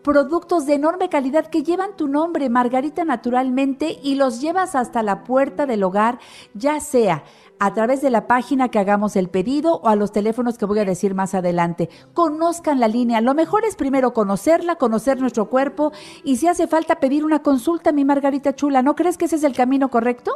productos 0.02 0.66
de 0.66 0.74
enorme 0.74 1.08
calidad 1.08 1.46
que 1.46 1.62
llevan 1.62 1.96
tu 1.96 2.08
nombre, 2.08 2.48
Margarita 2.48 3.04
Naturalmente, 3.04 3.98
y 4.02 4.14
los 4.14 4.40
llevas 4.40 4.74
hasta 4.74 5.02
la 5.02 5.24
puerta 5.24 5.66
del 5.66 5.82
hogar, 5.82 6.18
ya 6.54 6.80
sea 6.80 7.24
a 7.58 7.74
través 7.74 8.00
de 8.00 8.08
la 8.08 8.26
página 8.26 8.70
que 8.70 8.78
hagamos 8.78 9.16
el 9.16 9.28
pedido 9.28 9.76
o 9.76 9.88
a 9.88 9.96
los 9.96 10.12
teléfonos 10.12 10.56
que 10.56 10.64
voy 10.64 10.78
a 10.78 10.86
decir 10.86 11.14
más 11.14 11.34
adelante. 11.34 11.90
Conozcan 12.14 12.80
la 12.80 12.88
línea. 12.88 13.20
Lo 13.20 13.34
mejor 13.34 13.64
es 13.66 13.76
primero 13.76 14.14
conocerla, 14.14 14.76
conocer 14.76 15.20
nuestro 15.20 15.50
cuerpo 15.50 15.92
y 16.24 16.36
si 16.36 16.48
hace 16.48 16.66
falta 16.66 17.00
pedir 17.00 17.22
una 17.22 17.42
consulta, 17.42 17.92
mi 17.92 18.06
Margarita 18.06 18.54
Chula. 18.54 18.82
¿No 18.82 18.96
crees 18.96 19.18
que 19.18 19.26
ese 19.26 19.36
es 19.36 19.44
el 19.44 19.54
camino 19.54 19.90
correcto? 19.90 20.32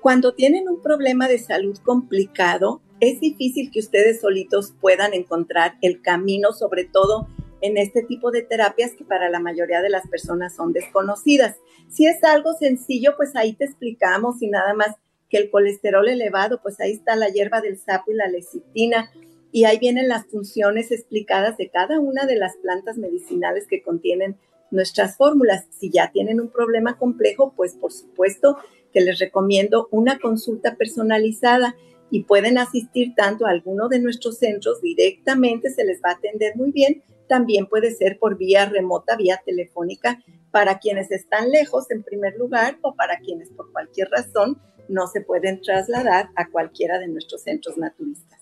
Cuando 0.00 0.32
tienen 0.32 0.68
un 0.68 0.80
problema 0.80 1.26
de 1.26 1.38
salud 1.38 1.76
complicado, 1.84 2.80
es 3.00 3.20
difícil 3.20 3.70
que 3.70 3.80
ustedes 3.80 4.20
solitos 4.20 4.72
puedan 4.80 5.12
encontrar 5.12 5.74
el 5.82 6.02
camino, 6.02 6.52
sobre 6.52 6.84
todo 6.84 7.28
en 7.60 7.76
este 7.76 8.02
tipo 8.04 8.30
de 8.30 8.42
terapias 8.42 8.92
que 8.92 9.04
para 9.04 9.28
la 9.28 9.40
mayoría 9.40 9.82
de 9.82 9.90
las 9.90 10.06
personas 10.06 10.54
son 10.54 10.72
desconocidas. 10.72 11.56
Si 11.88 12.06
es 12.06 12.22
algo 12.22 12.52
sencillo, 12.52 13.14
pues 13.16 13.34
ahí 13.34 13.54
te 13.54 13.64
explicamos 13.64 14.40
y 14.40 14.48
nada 14.48 14.72
más 14.74 14.94
que 15.28 15.38
el 15.38 15.50
colesterol 15.50 16.08
elevado, 16.08 16.60
pues 16.62 16.80
ahí 16.80 16.92
está 16.92 17.16
la 17.16 17.28
hierba 17.28 17.60
del 17.60 17.76
sapo 17.76 18.12
y 18.12 18.14
la 18.14 18.28
lecitina 18.28 19.10
y 19.50 19.64
ahí 19.64 19.78
vienen 19.78 20.08
las 20.08 20.26
funciones 20.26 20.92
explicadas 20.92 21.56
de 21.56 21.70
cada 21.70 21.98
una 21.98 22.26
de 22.26 22.36
las 22.36 22.56
plantas 22.56 22.98
medicinales 22.98 23.66
que 23.66 23.82
contienen 23.82 24.36
nuestras 24.70 25.16
fórmulas. 25.16 25.66
Si 25.70 25.90
ya 25.90 26.12
tienen 26.12 26.40
un 26.40 26.50
problema 26.50 26.98
complejo, 26.98 27.52
pues 27.56 27.74
por 27.74 27.92
supuesto 27.92 28.58
que 28.98 29.04
les 29.04 29.20
recomiendo 29.20 29.86
una 29.92 30.18
consulta 30.18 30.74
personalizada 30.74 31.76
y 32.10 32.24
pueden 32.24 32.58
asistir 32.58 33.14
tanto 33.14 33.46
a 33.46 33.50
alguno 33.50 33.88
de 33.88 34.00
nuestros 34.00 34.38
centros 34.38 34.80
directamente, 34.82 35.70
se 35.70 35.84
les 35.84 36.00
va 36.00 36.10
a 36.10 36.14
atender 36.14 36.56
muy 36.56 36.72
bien. 36.72 37.04
También 37.28 37.66
puede 37.66 37.92
ser 37.92 38.18
por 38.18 38.36
vía 38.36 38.66
remota, 38.66 39.14
vía 39.16 39.40
telefónica, 39.44 40.18
para 40.50 40.80
quienes 40.80 41.12
están 41.12 41.52
lejos 41.52 41.88
en 41.92 42.02
primer 42.02 42.36
lugar 42.36 42.78
o 42.82 42.96
para 42.96 43.20
quienes 43.20 43.50
por 43.50 43.70
cualquier 43.70 44.08
razón 44.08 44.60
no 44.88 45.06
se 45.06 45.20
pueden 45.20 45.60
trasladar 45.60 46.30
a 46.34 46.48
cualquiera 46.50 46.98
de 46.98 47.06
nuestros 47.06 47.42
centros 47.42 47.76
naturistas. 47.76 48.37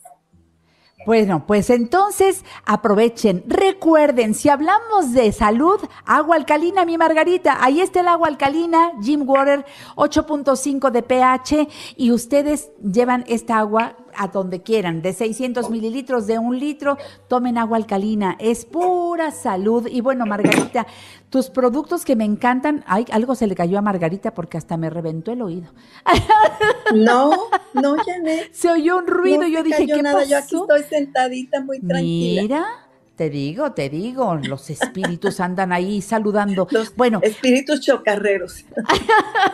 Bueno, 1.05 1.45
pues 1.47 1.71
entonces 1.71 2.45
aprovechen. 2.65 3.45
Recuerden, 3.47 4.35
si 4.35 4.49
hablamos 4.49 5.13
de 5.13 5.31
salud, 5.31 5.79
agua 6.05 6.37
alcalina, 6.37 6.85
mi 6.85 6.97
Margarita, 6.97 7.63
ahí 7.63 7.81
está 7.81 8.01
el 8.01 8.09
agua 8.09 8.29
alcalina, 8.29 8.93
Jim 9.03 9.23
Water, 9.29 9.67
8.5 9.95 10.91
de 10.91 11.03
pH, 11.03 11.69
y 11.97 12.11
ustedes 12.13 12.71
llevan 12.81 13.25
esta 13.29 13.59
agua 13.59 13.97
a 14.19 14.29
donde 14.29 14.63
quieran, 14.63 15.03
de 15.03 15.13
600 15.13 15.71
mililitros, 15.71 16.27
de 16.27 16.39
un 16.39 16.59
litro, 16.59 16.97
tomen 17.29 17.59
agua 17.59 17.77
alcalina, 17.77 18.37
es 18.39 18.65
pura 18.65 19.31
salud. 19.31 19.87
Y 19.91 20.01
bueno, 20.01 20.27
Margarita, 20.27 20.87
tus 21.31 21.51
productos 21.51 22.05
que 22.05 22.17
me 22.17 22.25
encantan, 22.25 22.85
ay, 22.87 23.07
algo 23.11 23.35
se 23.35 23.47
le 23.47 23.55
cayó 23.55 23.79
a 23.79 23.83
Margarita 23.83 24.35
porque 24.35 24.59
hasta 24.59 24.77
me 24.77 24.91
reventó 24.91 25.33
el 25.33 25.43
oído. 25.43 25.73
No, 26.95 27.33
no, 27.75 27.97
Janet. 27.97 28.53
Se 28.53 28.71
oyó 28.71 28.99
un 28.99 29.09
ruido, 29.09 29.45
y 29.45 29.53
yo 29.53 29.65
dije, 29.65 29.87
¿qué 29.87 30.03
nada, 30.03 30.25
Yo 30.25 30.39
aquí 30.39 30.55
estoy 30.55 30.85
sentadita 30.85 31.61
muy 31.61 31.81
tranquila. 31.81 32.43
Mira. 32.43 32.86
Te 33.17 33.31
digo, 33.31 33.73
te 33.73 33.89
digo, 33.89 34.37
los 34.37 34.69
espíritus 34.69 35.41
andan 35.41 35.73
ahí 35.73 36.03
saludando. 36.03 36.69
Los 36.71 36.95
bueno, 36.95 37.21
espíritus 37.23 37.81
chocarreros. 37.81 38.67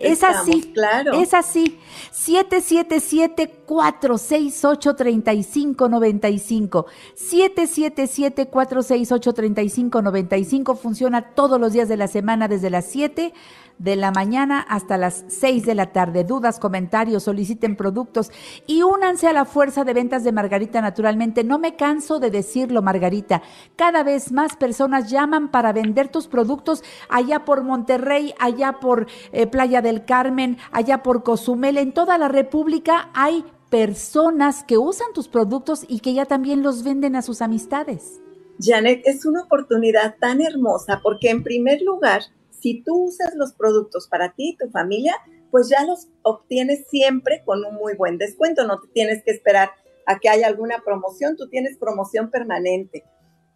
Es 0.00 0.22
así, 0.22 0.72
claro. 0.72 1.12
Es 1.14 1.34
así. 1.34 1.78
777 2.12 3.62
468 3.66 4.96
3595 4.96 6.86
777 7.14 8.46
468 8.48 9.32
3595 9.32 10.76
funciona 10.76 11.34
todos 11.34 11.60
los 11.60 11.72
días 11.72 11.88
de 11.88 11.96
la 11.96 12.08
semana 12.08 12.48
desde 12.48 12.70
las 12.70 12.86
7 12.86 13.32
de 13.78 13.96
la 13.96 14.10
mañana 14.10 14.60
hasta 14.60 14.96
las 14.96 15.24
6 15.28 15.64
de 15.64 15.74
la 15.74 15.92
tarde. 15.92 16.24
Dudas, 16.24 16.58
comentarios, 16.58 17.24
soliciten 17.24 17.76
productos 17.76 18.30
y 18.66 18.82
únanse 18.82 19.26
a 19.28 19.32
la 19.32 19.44
fuerza 19.44 19.84
de 19.84 19.94
ventas 19.94 20.24
de 20.24 20.32
Margarita 20.32 20.80
naturalmente. 20.80 21.44
No 21.44 21.58
me 21.58 21.76
canso 21.76 22.18
de 22.18 22.30
decirlo, 22.30 22.82
Margarita. 22.82 23.42
Cada 23.76 24.02
vez 24.02 24.32
más 24.32 24.56
personas 24.56 25.10
llaman 25.10 25.50
para 25.50 25.72
vender 25.72 26.08
tus 26.08 26.28
productos 26.28 26.82
allá 27.08 27.44
por 27.44 27.62
Monterrey, 27.62 28.34
allá 28.38 28.80
por 28.80 29.06
eh, 29.32 29.46
Playa 29.46 29.82
del 29.82 30.04
Carmen, 30.04 30.58
allá 30.72 31.02
por 31.02 31.22
Cozumel. 31.22 31.78
En 31.78 31.92
toda 31.92 32.18
la 32.18 32.28
República 32.28 33.10
hay 33.14 33.44
personas 33.70 34.64
que 34.64 34.78
usan 34.78 35.12
tus 35.14 35.28
productos 35.28 35.84
y 35.86 36.00
que 36.00 36.14
ya 36.14 36.24
también 36.24 36.62
los 36.62 36.82
venden 36.82 37.16
a 37.16 37.22
sus 37.22 37.42
amistades. 37.42 38.20
Janet, 38.60 39.02
es 39.04 39.24
una 39.24 39.42
oportunidad 39.42 40.16
tan 40.18 40.40
hermosa 40.40 41.00
porque 41.02 41.30
en 41.30 41.44
primer 41.44 41.80
lugar, 41.82 42.22
si 42.60 42.82
tú 42.82 43.04
usas 43.04 43.34
los 43.34 43.52
productos 43.52 44.08
para 44.08 44.32
ti 44.34 44.50
y 44.50 44.56
tu 44.56 44.70
familia, 44.70 45.14
pues 45.50 45.68
ya 45.68 45.84
los 45.84 46.08
obtienes 46.22 46.86
siempre 46.88 47.42
con 47.44 47.64
un 47.64 47.74
muy 47.74 47.94
buen 47.94 48.18
descuento. 48.18 48.66
No 48.66 48.80
te 48.80 48.88
tienes 48.88 49.22
que 49.22 49.30
esperar 49.30 49.70
a 50.06 50.18
que 50.18 50.28
haya 50.28 50.46
alguna 50.46 50.82
promoción, 50.84 51.36
tú 51.36 51.48
tienes 51.48 51.76
promoción 51.76 52.30
permanente. 52.30 53.04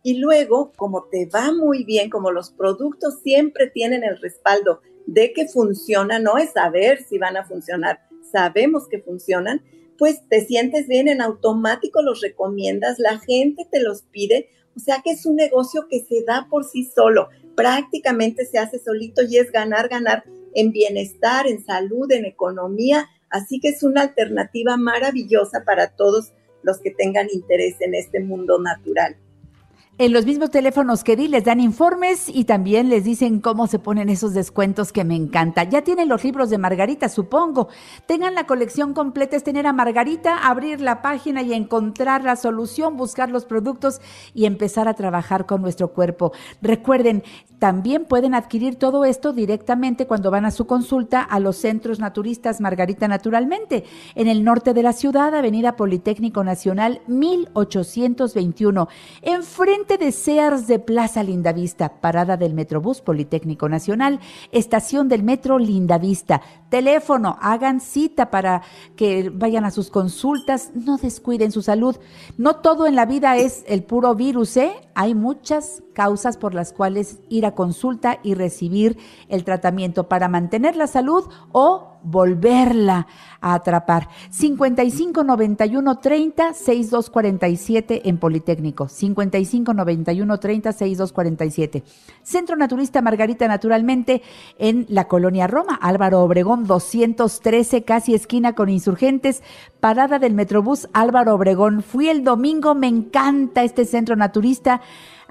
Y 0.03 0.19
luego, 0.19 0.73
como 0.77 1.05
te 1.05 1.27
va 1.27 1.53
muy 1.53 1.85
bien, 1.85 2.11
como 2.11 2.33
los 2.33 2.51
productos 2.51 3.21
siempre 3.23 3.71
tienen 3.71 4.03
el 4.03 4.21
respaldo 4.21 4.81
de 5.07 5.33
que 5.33 5.47
funcionan, 5.49 6.25
no 6.25 6.39
es 6.39 6.53
saber 6.53 7.03
si 7.05 7.19
van 7.19 7.37
a 7.37 7.45
funcionar, 7.45 8.01
sabemos 8.31 8.89
que 8.89 9.01
funcionan, 9.01 9.63
pues 9.99 10.27
te 10.29 10.45
sientes 10.45 10.89
bien 10.89 11.09
en 11.09 11.21
automático, 11.21 12.03
los 12.03 12.21
recomiendas, 12.21 12.99
la 12.99 13.19
gente 13.21 13.67
te 13.71 13.81
los 13.81 14.03
pide, 14.03 14.49
o 14.77 14.81
sea 14.81 15.01
que 15.05 15.11
es 15.13 15.27
un 15.27 15.37
negocio 15.37 15.87
que 15.89 16.01
se 16.01 16.25
da 16.25 16.49
por 16.51 16.65
sí 16.65 16.85
solo 16.85 17.29
prácticamente 17.55 18.45
se 18.45 18.59
hace 18.59 18.79
solito 18.79 19.23
y 19.23 19.39
es 19.39 19.51
ganar, 19.51 19.89
ganar 19.89 20.25
en 20.55 20.73
bienestar, 20.73 21.47
en 21.47 21.65
salud, 21.65 22.11
en 22.13 22.25
economía. 22.25 23.09
Así 23.31 23.61
que 23.61 23.69
es 23.69 23.83
una 23.83 24.03
alternativa 24.03 24.77
maravillosa 24.77 25.65
para 25.65 25.89
todos 25.97 26.33
los 26.63 26.79
que 26.79 26.91
tengan 26.91 27.29
interés 27.33 27.81
en 27.81 27.95
este 27.95 28.21
mundo 28.21 28.59
natural. 28.59 29.17
En 29.99 30.15
los 30.15 30.25
mismos 30.25 30.51
teléfonos 30.51 31.05
que 31.05 31.17
di 31.17 31.29
les 31.29 31.45
dan 31.45 31.61
informes 31.61 32.31
y 32.31 32.45
también 32.45 32.89
les 32.89 33.05
dicen 33.05 33.41
cómo 33.41 33.67
se 33.67 33.79
ponen 33.79 34.09
esos 34.09 34.33
descuentos 34.33 34.91
que 34.91 35.05
me 35.05 35.15
encanta. 35.15 35.65
Ya 35.65 35.83
tienen 35.83 36.09
los 36.09 36.25
libros 36.25 36.49
de 36.49 36.57
Margarita, 36.57 37.11
supongo. 37.11 37.69
Tengan 38.07 38.35
la 38.35 38.47
colección 38.47 38.95
completa, 38.95 39.37
es 39.37 39.45
tener 39.45 39.67
a 39.67 39.75
Margarita, 39.75 40.49
abrir 40.49 40.81
la 40.81 41.03
página 41.03 41.43
y 41.43 41.53
encontrar 41.53 42.25
la 42.25 42.37
solución, 42.37 42.97
buscar 42.97 43.29
los 43.29 43.45
productos 43.45 44.01
y 44.33 44.47
empezar 44.47 44.89
a 44.89 44.95
trabajar 44.95 45.45
con 45.45 45.61
nuestro 45.61 45.93
cuerpo. 45.93 46.33
Recuerden, 46.63 47.23
también 47.59 48.07
pueden 48.07 48.35
adquirir 48.35 48.77
todo 48.77 49.05
esto 49.05 49.35
directamente 49.35 50.07
cuando 50.07 50.31
van 50.31 50.47
a 50.47 50.53
su 50.53 50.67
consulta 50.67 51.21
a 51.21 51.39
los 51.39 51.59
centros 51.59 52.01
naturistas 52.01 52.63
Margarita 52.63 53.09
Naturalmente, 53.09 53.85
en 54.15 54.27
el 54.27 54.43
norte 54.43 54.73
de 54.73 54.83
la 54.83 54.95
ciudad, 54.95 55.35
Avenida 55.35 55.77
Politécnico 55.77 56.43
Nacional 56.45 57.03
1821, 57.09 58.89
enfrente 59.21 59.82
de 59.87 60.13
Sears 60.13 60.69
de 60.69 60.79
Plaza 60.79 61.23
Lindavista, 61.23 62.01
parada 62.01 62.37
del 62.37 62.55
Metrobús 62.55 63.01
Politécnico 63.01 63.69
Nacional, 63.69 64.21
estación 64.53 65.09
del 65.09 65.25
Metro 65.25 65.59
Lindavista. 65.59 66.41
Teléfono, 66.69 67.37
hagan 67.41 67.81
cita 67.81 68.31
para 68.31 68.63
que 68.97 69.31
vayan 69.31 69.65
a 69.65 69.73
sus 69.73 69.91
consultas, 69.91 70.71
no 70.75 70.99
descuiden 70.99 71.51
su 71.51 71.63
salud. 71.63 71.97
No 72.39 72.57
todo 72.57 72.87
en 72.87 72.95
la 72.95 73.07
vida 73.07 73.37
es 73.37 73.65
el 73.67 73.83
puro 73.83 74.15
virus, 74.15 74.57
¿eh? 74.57 74.73
Hay 74.95 75.15
muchas 75.15 75.83
causas 75.95 76.37
por 76.37 76.55
las 76.55 76.73
cuales 76.73 77.19
ir 77.29 77.45
a 77.45 77.55
consulta 77.55 78.21
y 78.23 78.35
recibir 78.35 78.99
el 79.29 79.45
tratamiento 79.45 80.09
para 80.09 80.29
mantener 80.29 80.77
la 80.77 80.87
salud 80.87 81.25
o 81.51 81.92
volverla 82.03 83.07
a 83.41 83.55
atrapar. 83.55 84.09
55 84.31 85.25
91 85.25 85.99
30 85.99 86.55
62 86.55 87.11
47 87.11 88.09
en 88.09 88.19
Politécnico. 88.19 88.89
55 88.89 89.75
91 89.75 90.39
30 90.39 90.73
62 90.73 91.13
47. 91.13 91.83
Centro 92.23 92.57
Naturista 92.57 93.03
Margarita 93.03 93.49
Naturalmente 93.49 94.23
en 94.59 94.87
la 94.89 95.09
colonia 95.09 95.47
Roma, 95.47 95.75
Álvaro 95.75 96.23
Obregón 96.23 96.65
213, 96.67 97.85
casi 97.85 98.15
esquina 98.15 98.55
con 98.55 98.69
insurgentes, 98.69 99.43
parada 99.81 100.19
del 100.19 100.35
Metrobús 100.35 100.89
Álvaro 100.93 101.35
Obregón. 101.35 101.83
Fui 101.83 102.09
el 102.09 102.25
domingo, 102.25 102.75
me 102.75 102.89
encanta 102.89 103.63
este 103.63 103.85
centro 103.85 104.17
naturista. 104.17 104.81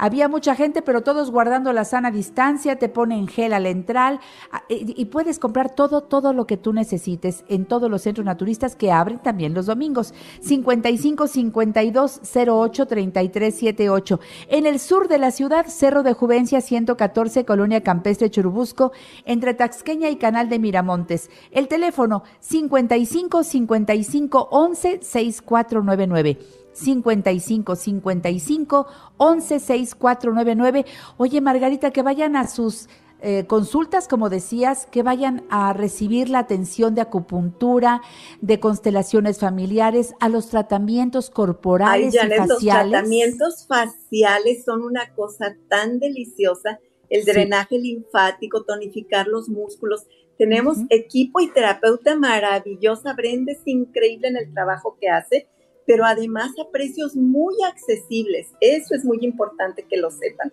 Había 0.01 0.27
mucha 0.27 0.55
gente, 0.55 0.81
pero 0.81 1.01
todos 1.01 1.29
guardando 1.29 1.71
la 1.73 1.85
sana 1.85 2.09
distancia, 2.09 2.79
te 2.79 2.89
ponen 2.89 3.27
gel 3.27 3.53
al 3.53 3.67
entrar 3.67 4.19
ah, 4.51 4.63
y 4.67 5.05
puedes 5.05 5.37
comprar 5.37 5.75
todo, 5.75 6.01
todo 6.01 6.33
lo 6.33 6.47
que 6.47 6.57
tú 6.57 6.73
necesites 6.73 7.45
en 7.49 7.65
todos 7.65 7.87
los 7.87 8.01
centros 8.01 8.25
naturistas 8.25 8.75
que 8.75 8.91
abren 8.91 9.19
también 9.19 9.53
los 9.53 9.67
domingos. 9.67 10.15
55 10.41 11.27
52 11.27 12.21
08 12.33 12.85
33 12.87 13.53
78. 13.53 14.19
En 14.47 14.65
el 14.65 14.79
sur 14.79 15.07
de 15.07 15.19
la 15.19 15.29
ciudad, 15.29 15.67
Cerro 15.67 16.01
de 16.01 16.13
Juvencia 16.13 16.61
114, 16.61 17.45
Colonia 17.45 17.81
Campestre 17.81 18.31
Churubusco, 18.31 18.93
entre 19.25 19.53
Taxqueña 19.53 20.09
y 20.09 20.15
Canal 20.15 20.49
de 20.49 20.57
Miramontes. 20.57 21.29
El 21.51 21.67
teléfono 21.67 22.23
55 22.39 23.43
55 23.43 24.47
11 24.49 24.99
6499. 25.03 26.60
55 26.73 27.75
55 27.75 28.87
11 29.17 29.59
6499. 29.59 30.85
Oye, 31.17 31.41
Margarita, 31.41 31.91
que 31.91 32.01
vayan 32.01 32.35
a 32.35 32.47
sus 32.47 32.87
eh, 33.23 33.45
consultas, 33.45 34.07
como 34.07 34.29
decías, 34.29 34.87
que 34.87 35.03
vayan 35.03 35.43
a 35.51 35.73
recibir 35.73 36.27
la 36.29 36.39
atención 36.39 36.95
de 36.95 37.01
acupuntura, 37.01 38.01
de 38.41 38.59
constelaciones 38.59 39.37
familiares, 39.37 40.15
a 40.19 40.27
los 40.27 40.49
tratamientos 40.49 41.29
corporales 41.29 42.15
y 42.15 42.17
faciales. 42.17 42.47
Los 42.49 42.59
tratamientos 42.59 43.67
faciales 43.67 44.63
son 44.65 44.81
una 44.81 45.13
cosa 45.13 45.55
tan 45.69 45.99
deliciosa. 45.99 46.79
El 47.09 47.25
drenaje 47.25 47.77
linfático, 47.77 48.63
tonificar 48.63 49.27
los 49.27 49.49
músculos, 49.49 50.07
Tenemos 50.37 50.77
equipo 50.89 51.39
y 51.39 51.51
terapeuta 51.51 52.15
maravillosa. 52.15 53.13
Brenda 53.13 53.51
es 53.51 53.61
increíble 53.65 54.29
en 54.29 54.37
el 54.37 54.51
trabajo 54.51 54.97
que 54.99 55.07
hace, 55.07 55.47
pero 55.85 56.05
además 56.05 56.51
a 56.59 56.69
precios 56.71 57.15
muy 57.15 57.55
accesibles. 57.67 58.49
Eso 58.59 58.95
es 58.95 59.03
muy 59.05 59.19
importante 59.21 59.85
que 59.89 59.97
lo 59.97 60.11
sepan. 60.11 60.51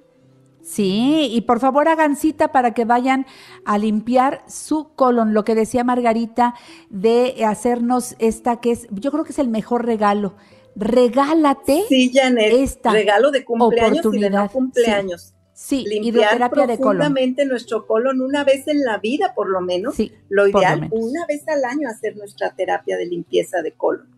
Sí, 0.62 1.31
y 1.33 1.41
por 1.43 1.61
favor 1.61 1.88
hagan 1.88 2.17
cita 2.17 2.53
para 2.53 2.75
que 2.75 2.85
vayan 2.85 3.27
a 3.64 3.79
limpiar 3.79 4.43
su 4.49 4.91
colon, 4.95 5.33
lo 5.33 5.45
que 5.45 5.55
decía 5.55 5.83
Margarita 5.83 6.55
de 6.91 7.45
hacernos 7.47 8.17
esta 8.19 8.61
que 8.61 8.73
es, 8.73 8.87
yo 8.91 9.11
creo 9.11 9.25
que 9.25 9.33
es 9.33 9.38
el 9.38 9.49
mejor 9.49 9.87
regalo. 9.87 10.35
Regálate 10.77 11.85
sí, 11.88 12.12
Janet, 12.12 12.53
esta 12.53 12.93
regalo 12.93 13.31
de 13.31 13.45
cumpleaños 13.45 14.05
y 14.12 14.21
de 14.21 14.31
no 14.31 14.49
cumpleaños. 14.51 15.35
Sí, 15.55 15.85
limpiar 15.88 16.51
profundamente 16.51 17.45
nuestro 17.45 17.87
colon 17.87 18.21
una 18.21 18.45
vez 18.45 18.69
en 18.69 18.85
la 18.85 18.99
vida, 18.99 19.33
por 19.35 19.49
lo 19.49 19.61
menos. 19.61 19.97
Sí, 19.97 20.12
lo 20.29 20.47
ideal, 20.47 20.87
una 20.93 21.27
vez 21.27 21.49
al 21.49 21.64
año 21.64 21.88
hacer 21.88 22.17
nuestra 22.17 22.55
terapia 22.55 22.97
de 22.97 23.07
limpieza 23.07 23.62
de 23.62 23.73
colon. 23.73 24.18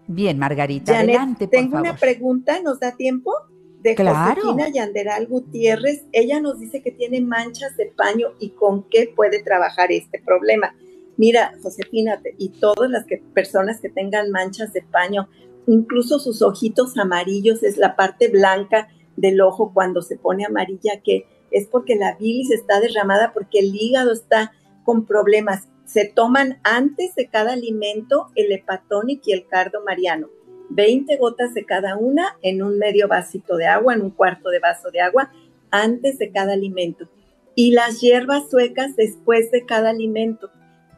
Bien, 0.06 0.38
Margarita, 0.38 0.98
adelante, 0.98 1.46
por 1.46 1.50
tengo 1.50 1.78
una 1.78 1.96
pregunta, 1.96 2.60
¿nos 2.62 2.80
da 2.80 2.96
tiempo? 2.96 3.32
De 3.80 3.94
claro. 3.94 4.42
Josefina 4.42 4.68
Yanderal 4.68 5.26
Gutiérrez. 5.26 6.04
Ella 6.12 6.40
nos 6.40 6.58
dice 6.58 6.82
que 6.82 6.90
tiene 6.90 7.20
manchas 7.20 7.76
de 7.76 7.86
paño 7.86 8.28
y 8.38 8.50
con 8.50 8.82
qué 8.90 9.12
puede 9.14 9.42
trabajar 9.42 9.92
este 9.92 10.20
problema. 10.20 10.74
Mira, 11.16 11.52
Josefina, 11.62 12.20
y 12.38 12.48
todas 12.48 12.90
las 12.90 13.04
que, 13.04 13.22
personas 13.34 13.80
que 13.80 13.88
tengan 13.88 14.30
manchas 14.30 14.72
de 14.72 14.82
paño, 14.82 15.28
incluso 15.66 16.18
sus 16.18 16.42
ojitos 16.42 16.98
amarillos, 16.98 17.62
es 17.62 17.76
la 17.76 17.94
parte 17.94 18.28
blanca 18.28 18.88
del 19.16 19.40
ojo 19.40 19.72
cuando 19.72 20.02
se 20.02 20.16
pone 20.16 20.44
amarilla, 20.44 21.00
que 21.04 21.26
es 21.50 21.66
porque 21.66 21.94
la 21.96 22.16
bilis 22.16 22.50
está 22.50 22.80
derramada, 22.80 23.32
porque 23.32 23.60
el 23.60 23.74
hígado 23.74 24.12
está 24.12 24.52
con 24.84 25.04
problemas 25.04 25.68
se 25.92 26.04
toman 26.04 26.60
antes 26.62 27.16
de 27.16 27.26
cada 27.26 27.54
alimento 27.54 28.28
el 28.36 28.52
hepatonic 28.52 29.26
y 29.26 29.32
el 29.32 29.48
cardo 29.48 29.82
mariano. 29.84 30.28
20 30.68 31.16
gotas 31.16 31.52
de 31.52 31.64
cada 31.64 31.96
una 31.96 32.38
en 32.42 32.62
un 32.62 32.78
medio 32.78 33.08
vasito 33.08 33.56
de 33.56 33.66
agua, 33.66 33.94
en 33.94 34.02
un 34.02 34.10
cuarto 34.10 34.50
de 34.50 34.60
vaso 34.60 34.92
de 34.92 35.00
agua, 35.00 35.32
antes 35.72 36.18
de 36.18 36.30
cada 36.30 36.52
alimento. 36.52 37.08
Y 37.56 37.72
las 37.72 38.00
hierbas 38.00 38.48
suecas 38.48 38.94
después 38.94 39.50
de 39.50 39.66
cada 39.66 39.90
alimento. 39.90 40.50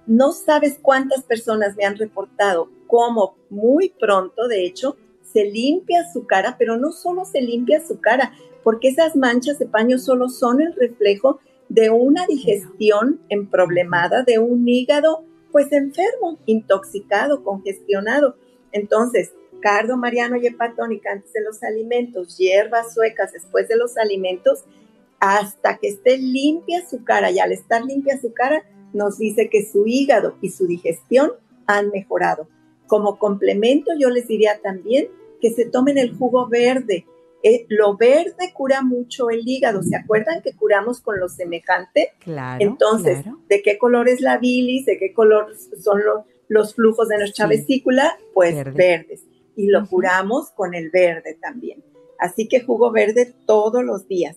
No 0.07 0.33
sabes 0.33 0.79
cuántas 0.83 1.23
personas 1.23 1.75
me 1.75 1.87
han 1.87 1.97
reportado 1.97 2.69
cómo 2.87 3.37
muy 3.49 3.95
pronto, 3.99 4.47
de 4.47 4.67
hecho, 4.67 4.99
se 5.23 5.47
limpia 5.47 6.05
su 6.13 6.27
cara, 6.27 6.57
pero 6.59 6.77
no 6.77 6.93
solo 6.93 7.25
se 7.25 7.41
limpia 7.41 7.81
su 7.81 7.99
cara, 7.99 8.35
porque 8.63 8.89
esas 8.89 9.17
manchas 9.17 9.59
de 9.59 9.65
paño 9.65 9.97
solo 9.97 10.29
son 10.29 10.61
el 10.61 10.75
reflejo 10.75 11.41
de 11.73 11.89
una 11.89 12.27
digestión 12.27 13.23
emproblemada, 13.31 14.25
de 14.25 14.39
un 14.39 14.69
hígado 14.69 15.25
pues 15.51 15.73
enfermo, 15.73 16.39
intoxicado, 16.45 17.43
congestionado. 17.43 18.37
Entonces, 18.73 19.33
cardo 19.61 19.97
mariano 19.97 20.37
y 20.37 20.47
hepatónica 20.47 21.13
antes 21.13 21.33
de 21.33 21.41
los 21.43 21.63
alimentos, 21.63 22.37
hierbas 22.37 22.93
suecas 22.93 23.33
después 23.33 23.69
de 23.69 23.77
los 23.77 23.97
alimentos, 23.97 24.65
hasta 25.19 25.79
que 25.79 25.89
esté 25.89 26.19
limpia 26.19 26.87
su 26.87 27.05
cara. 27.05 27.31
Y 27.31 27.39
al 27.39 27.53
estar 27.53 27.83
limpia 27.83 28.21
su 28.21 28.35
cara, 28.35 28.65
nos 28.93 29.17
dice 29.17 29.49
que 29.49 29.65
su 29.65 29.87
hígado 29.87 30.37
y 30.43 30.51
su 30.51 30.67
digestión 30.67 31.33
han 31.67 31.89
mejorado. 31.89 32.49
Como 32.87 33.19
complemento, 33.19 33.93
yo 33.99 34.11
les 34.11 34.29
diría 34.29 34.61
también 34.63 35.09
que 35.41 35.53
se 35.53 35.65
tomen 35.65 35.97
el 35.97 36.15
jugo 36.19 36.49
verde. 36.49 37.07
Eh, 37.43 37.67
lo 37.69 37.97
verde 37.97 38.53
cura 38.55 38.83
mucho 38.83 39.31
el 39.31 39.47
hígado. 39.47 39.83
¿Se 39.83 39.97
acuerdan 39.97 40.43
que 40.43 40.55
curamos 40.55 41.01
con 41.01 41.19
lo 41.19 41.29
semejante? 41.29 42.13
Claro. 42.21 42.63
Entonces, 42.63 43.25
¿de 43.49 43.63
qué 43.63 43.79
color 43.79 44.09
es 44.09 44.21
la 44.21 44.39
bilis? 44.39 44.87
¿De 44.87 44.97
qué 44.99 45.13
color 45.13 45.49
son 45.83 46.01
los 46.49 46.75
flujos 46.75 47.09
de 47.09 47.19
nuestra 47.19 47.47
vesícula? 47.47 48.17
Pues 48.33 48.55
verdes. 48.75 49.25
Y 49.57 49.67
lo 49.67 49.87
curamos 49.87 50.51
con 50.53 50.75
el 50.75 50.91
verde 50.91 51.37
también. 51.41 51.83
Así 52.19 52.47
que 52.47 52.61
jugo 52.61 52.93
verde 52.93 53.35
todos 53.47 53.83
los 53.83 54.07
días. 54.07 54.37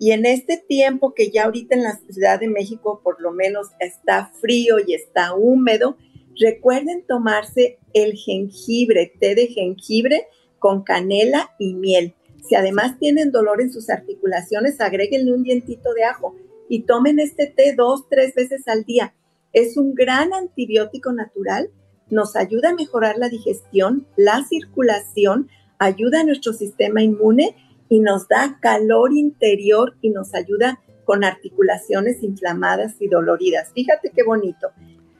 Y 0.00 0.10
en 0.10 0.26
este 0.26 0.56
tiempo 0.56 1.14
que 1.14 1.30
ya 1.30 1.44
ahorita 1.44 1.76
en 1.76 1.84
la 1.84 1.96
Ciudad 2.10 2.40
de 2.40 2.48
México 2.48 3.00
por 3.04 3.20
lo 3.20 3.30
menos 3.30 3.68
está 3.78 4.32
frío 4.40 4.78
y 4.84 4.94
está 4.94 5.32
húmedo, 5.32 5.96
recuerden 6.40 7.04
tomarse 7.06 7.78
el 7.92 8.14
jengibre, 8.14 9.12
té 9.20 9.36
de 9.36 9.46
jengibre 9.46 10.26
con 10.58 10.82
canela 10.82 11.54
y 11.56 11.74
miel. 11.74 12.16
Si 12.42 12.54
además 12.54 12.98
tienen 12.98 13.30
dolor 13.30 13.62
en 13.62 13.72
sus 13.72 13.88
articulaciones, 13.88 14.80
agréguenle 14.80 15.32
un 15.32 15.42
dientito 15.42 15.94
de 15.94 16.04
ajo 16.04 16.34
y 16.68 16.82
tomen 16.82 17.18
este 17.18 17.46
té 17.46 17.74
dos, 17.76 18.08
tres 18.08 18.34
veces 18.34 18.66
al 18.66 18.84
día. 18.84 19.14
Es 19.52 19.76
un 19.76 19.94
gran 19.94 20.32
antibiótico 20.32 21.12
natural, 21.12 21.70
nos 22.10 22.36
ayuda 22.36 22.70
a 22.70 22.74
mejorar 22.74 23.16
la 23.16 23.28
digestión, 23.28 24.06
la 24.16 24.44
circulación, 24.44 25.48
ayuda 25.78 26.20
a 26.20 26.24
nuestro 26.24 26.52
sistema 26.52 27.02
inmune 27.02 27.56
y 27.88 28.00
nos 28.00 28.28
da 28.28 28.58
calor 28.60 29.12
interior 29.12 29.96
y 30.00 30.10
nos 30.10 30.34
ayuda 30.34 30.80
con 31.04 31.24
articulaciones 31.24 32.22
inflamadas 32.22 32.96
y 33.00 33.08
doloridas. 33.08 33.70
Fíjate 33.74 34.10
qué 34.14 34.22
bonito. 34.22 34.68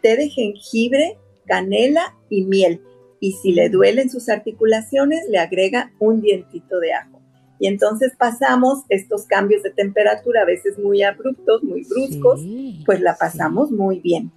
Té 0.01 0.17
de 0.17 0.29
jengibre, 0.29 1.19
canela 1.47 2.17
y 2.31 2.45
miel. 2.45 2.81
Y 3.23 3.35
si 3.35 3.53
le 3.53 3.69
duelen 3.69 4.11
sus 4.11 4.29
articulaciones, 4.29 5.21
le 5.31 5.39
agrega 5.39 5.93
un 6.01 6.21
dientito 6.21 6.81
de 6.81 6.93
ajo. 6.93 7.23
Y 7.61 7.69
entonces 7.69 8.15
pasamos 8.19 8.81
estos 8.89 9.27
cambios 9.27 9.63
de 9.63 9.71
temperatura, 9.71 10.43
a 10.43 10.45
veces 10.45 10.77
muy 10.77 11.05
abruptos, 11.05 11.63
muy 11.63 11.85
bruscos, 11.85 12.41
pues 12.85 13.01
la 13.01 13.15
pasamos 13.15 13.71
muy 13.71 14.01
bien. 14.01 14.33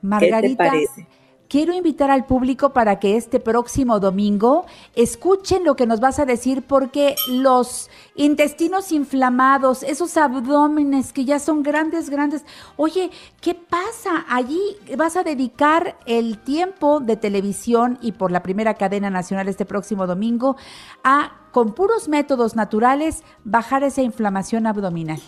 Margarita, 0.00 0.40
¿Qué 0.40 0.48
te 0.48 0.56
parece? 0.56 1.06
Quiero 1.50 1.74
invitar 1.74 2.12
al 2.12 2.26
público 2.26 2.70
para 2.70 3.00
que 3.00 3.16
este 3.16 3.40
próximo 3.40 3.98
domingo 3.98 4.66
escuchen 4.94 5.64
lo 5.64 5.74
que 5.74 5.84
nos 5.84 5.98
vas 5.98 6.20
a 6.20 6.24
decir 6.24 6.62
porque 6.62 7.16
los 7.28 7.90
intestinos 8.14 8.92
inflamados, 8.92 9.82
esos 9.82 10.16
abdómenes 10.16 11.12
que 11.12 11.24
ya 11.24 11.40
son 11.40 11.64
grandes, 11.64 12.08
grandes, 12.08 12.44
oye, 12.76 13.10
¿qué 13.40 13.56
pasa? 13.56 14.24
Allí 14.28 14.60
vas 14.96 15.16
a 15.16 15.24
dedicar 15.24 15.98
el 16.06 16.38
tiempo 16.38 17.00
de 17.00 17.16
televisión 17.16 17.98
y 18.00 18.12
por 18.12 18.30
la 18.30 18.44
primera 18.44 18.74
cadena 18.74 19.10
nacional 19.10 19.48
este 19.48 19.66
próximo 19.66 20.06
domingo 20.06 20.56
a 21.02 21.32
con 21.50 21.74
puros 21.74 22.08
métodos 22.08 22.54
naturales, 22.54 23.24
bajar 23.42 23.82
esa 23.82 24.02
inflamación 24.02 24.68
abdominal. 24.68 25.18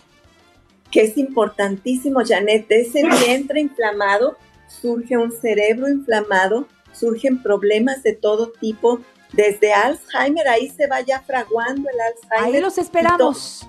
Que 0.93 1.03
es 1.03 1.19
importantísimo, 1.19 2.21
Janet, 2.25 2.67
ese 2.71 3.03
vientre 3.27 3.61
inflamado 3.61 4.37
surge 4.81 5.17
un 5.17 5.33
cerebro 5.33 5.89
inflamado, 5.89 6.67
surgen 6.93 7.43
problemas 7.43 8.03
de 8.03 8.15
todo 8.15 8.53
tipo, 8.53 9.01
desde 9.33 9.73
Alzheimer, 9.73 10.49
ahí 10.49 10.69
se 10.71 10.87
vaya 10.87 11.21
fraguando 11.21 11.89
el 11.89 12.01
Alzheimer. 12.01 12.57
Ahí 12.57 12.61
los 12.61 12.79
esperamos. 12.79 13.67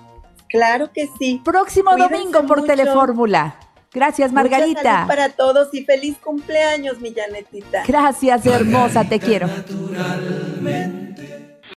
Claro 0.48 0.92
que 0.92 1.08
sí. 1.18 1.40
Próximo 1.44 1.96
domingo 1.96 2.46
por 2.46 2.64
Telefórmula. 2.64 3.56
Gracias, 3.92 4.32
Margarita. 4.32 5.04
para 5.06 5.28
todos 5.28 5.72
y 5.72 5.84
feliz 5.84 6.16
cumpleaños, 6.18 7.00
mi 7.00 7.14
Janetita. 7.14 7.84
Gracias, 7.86 8.44
hermosa, 8.44 9.08
te 9.08 9.20
quiero. 9.20 9.48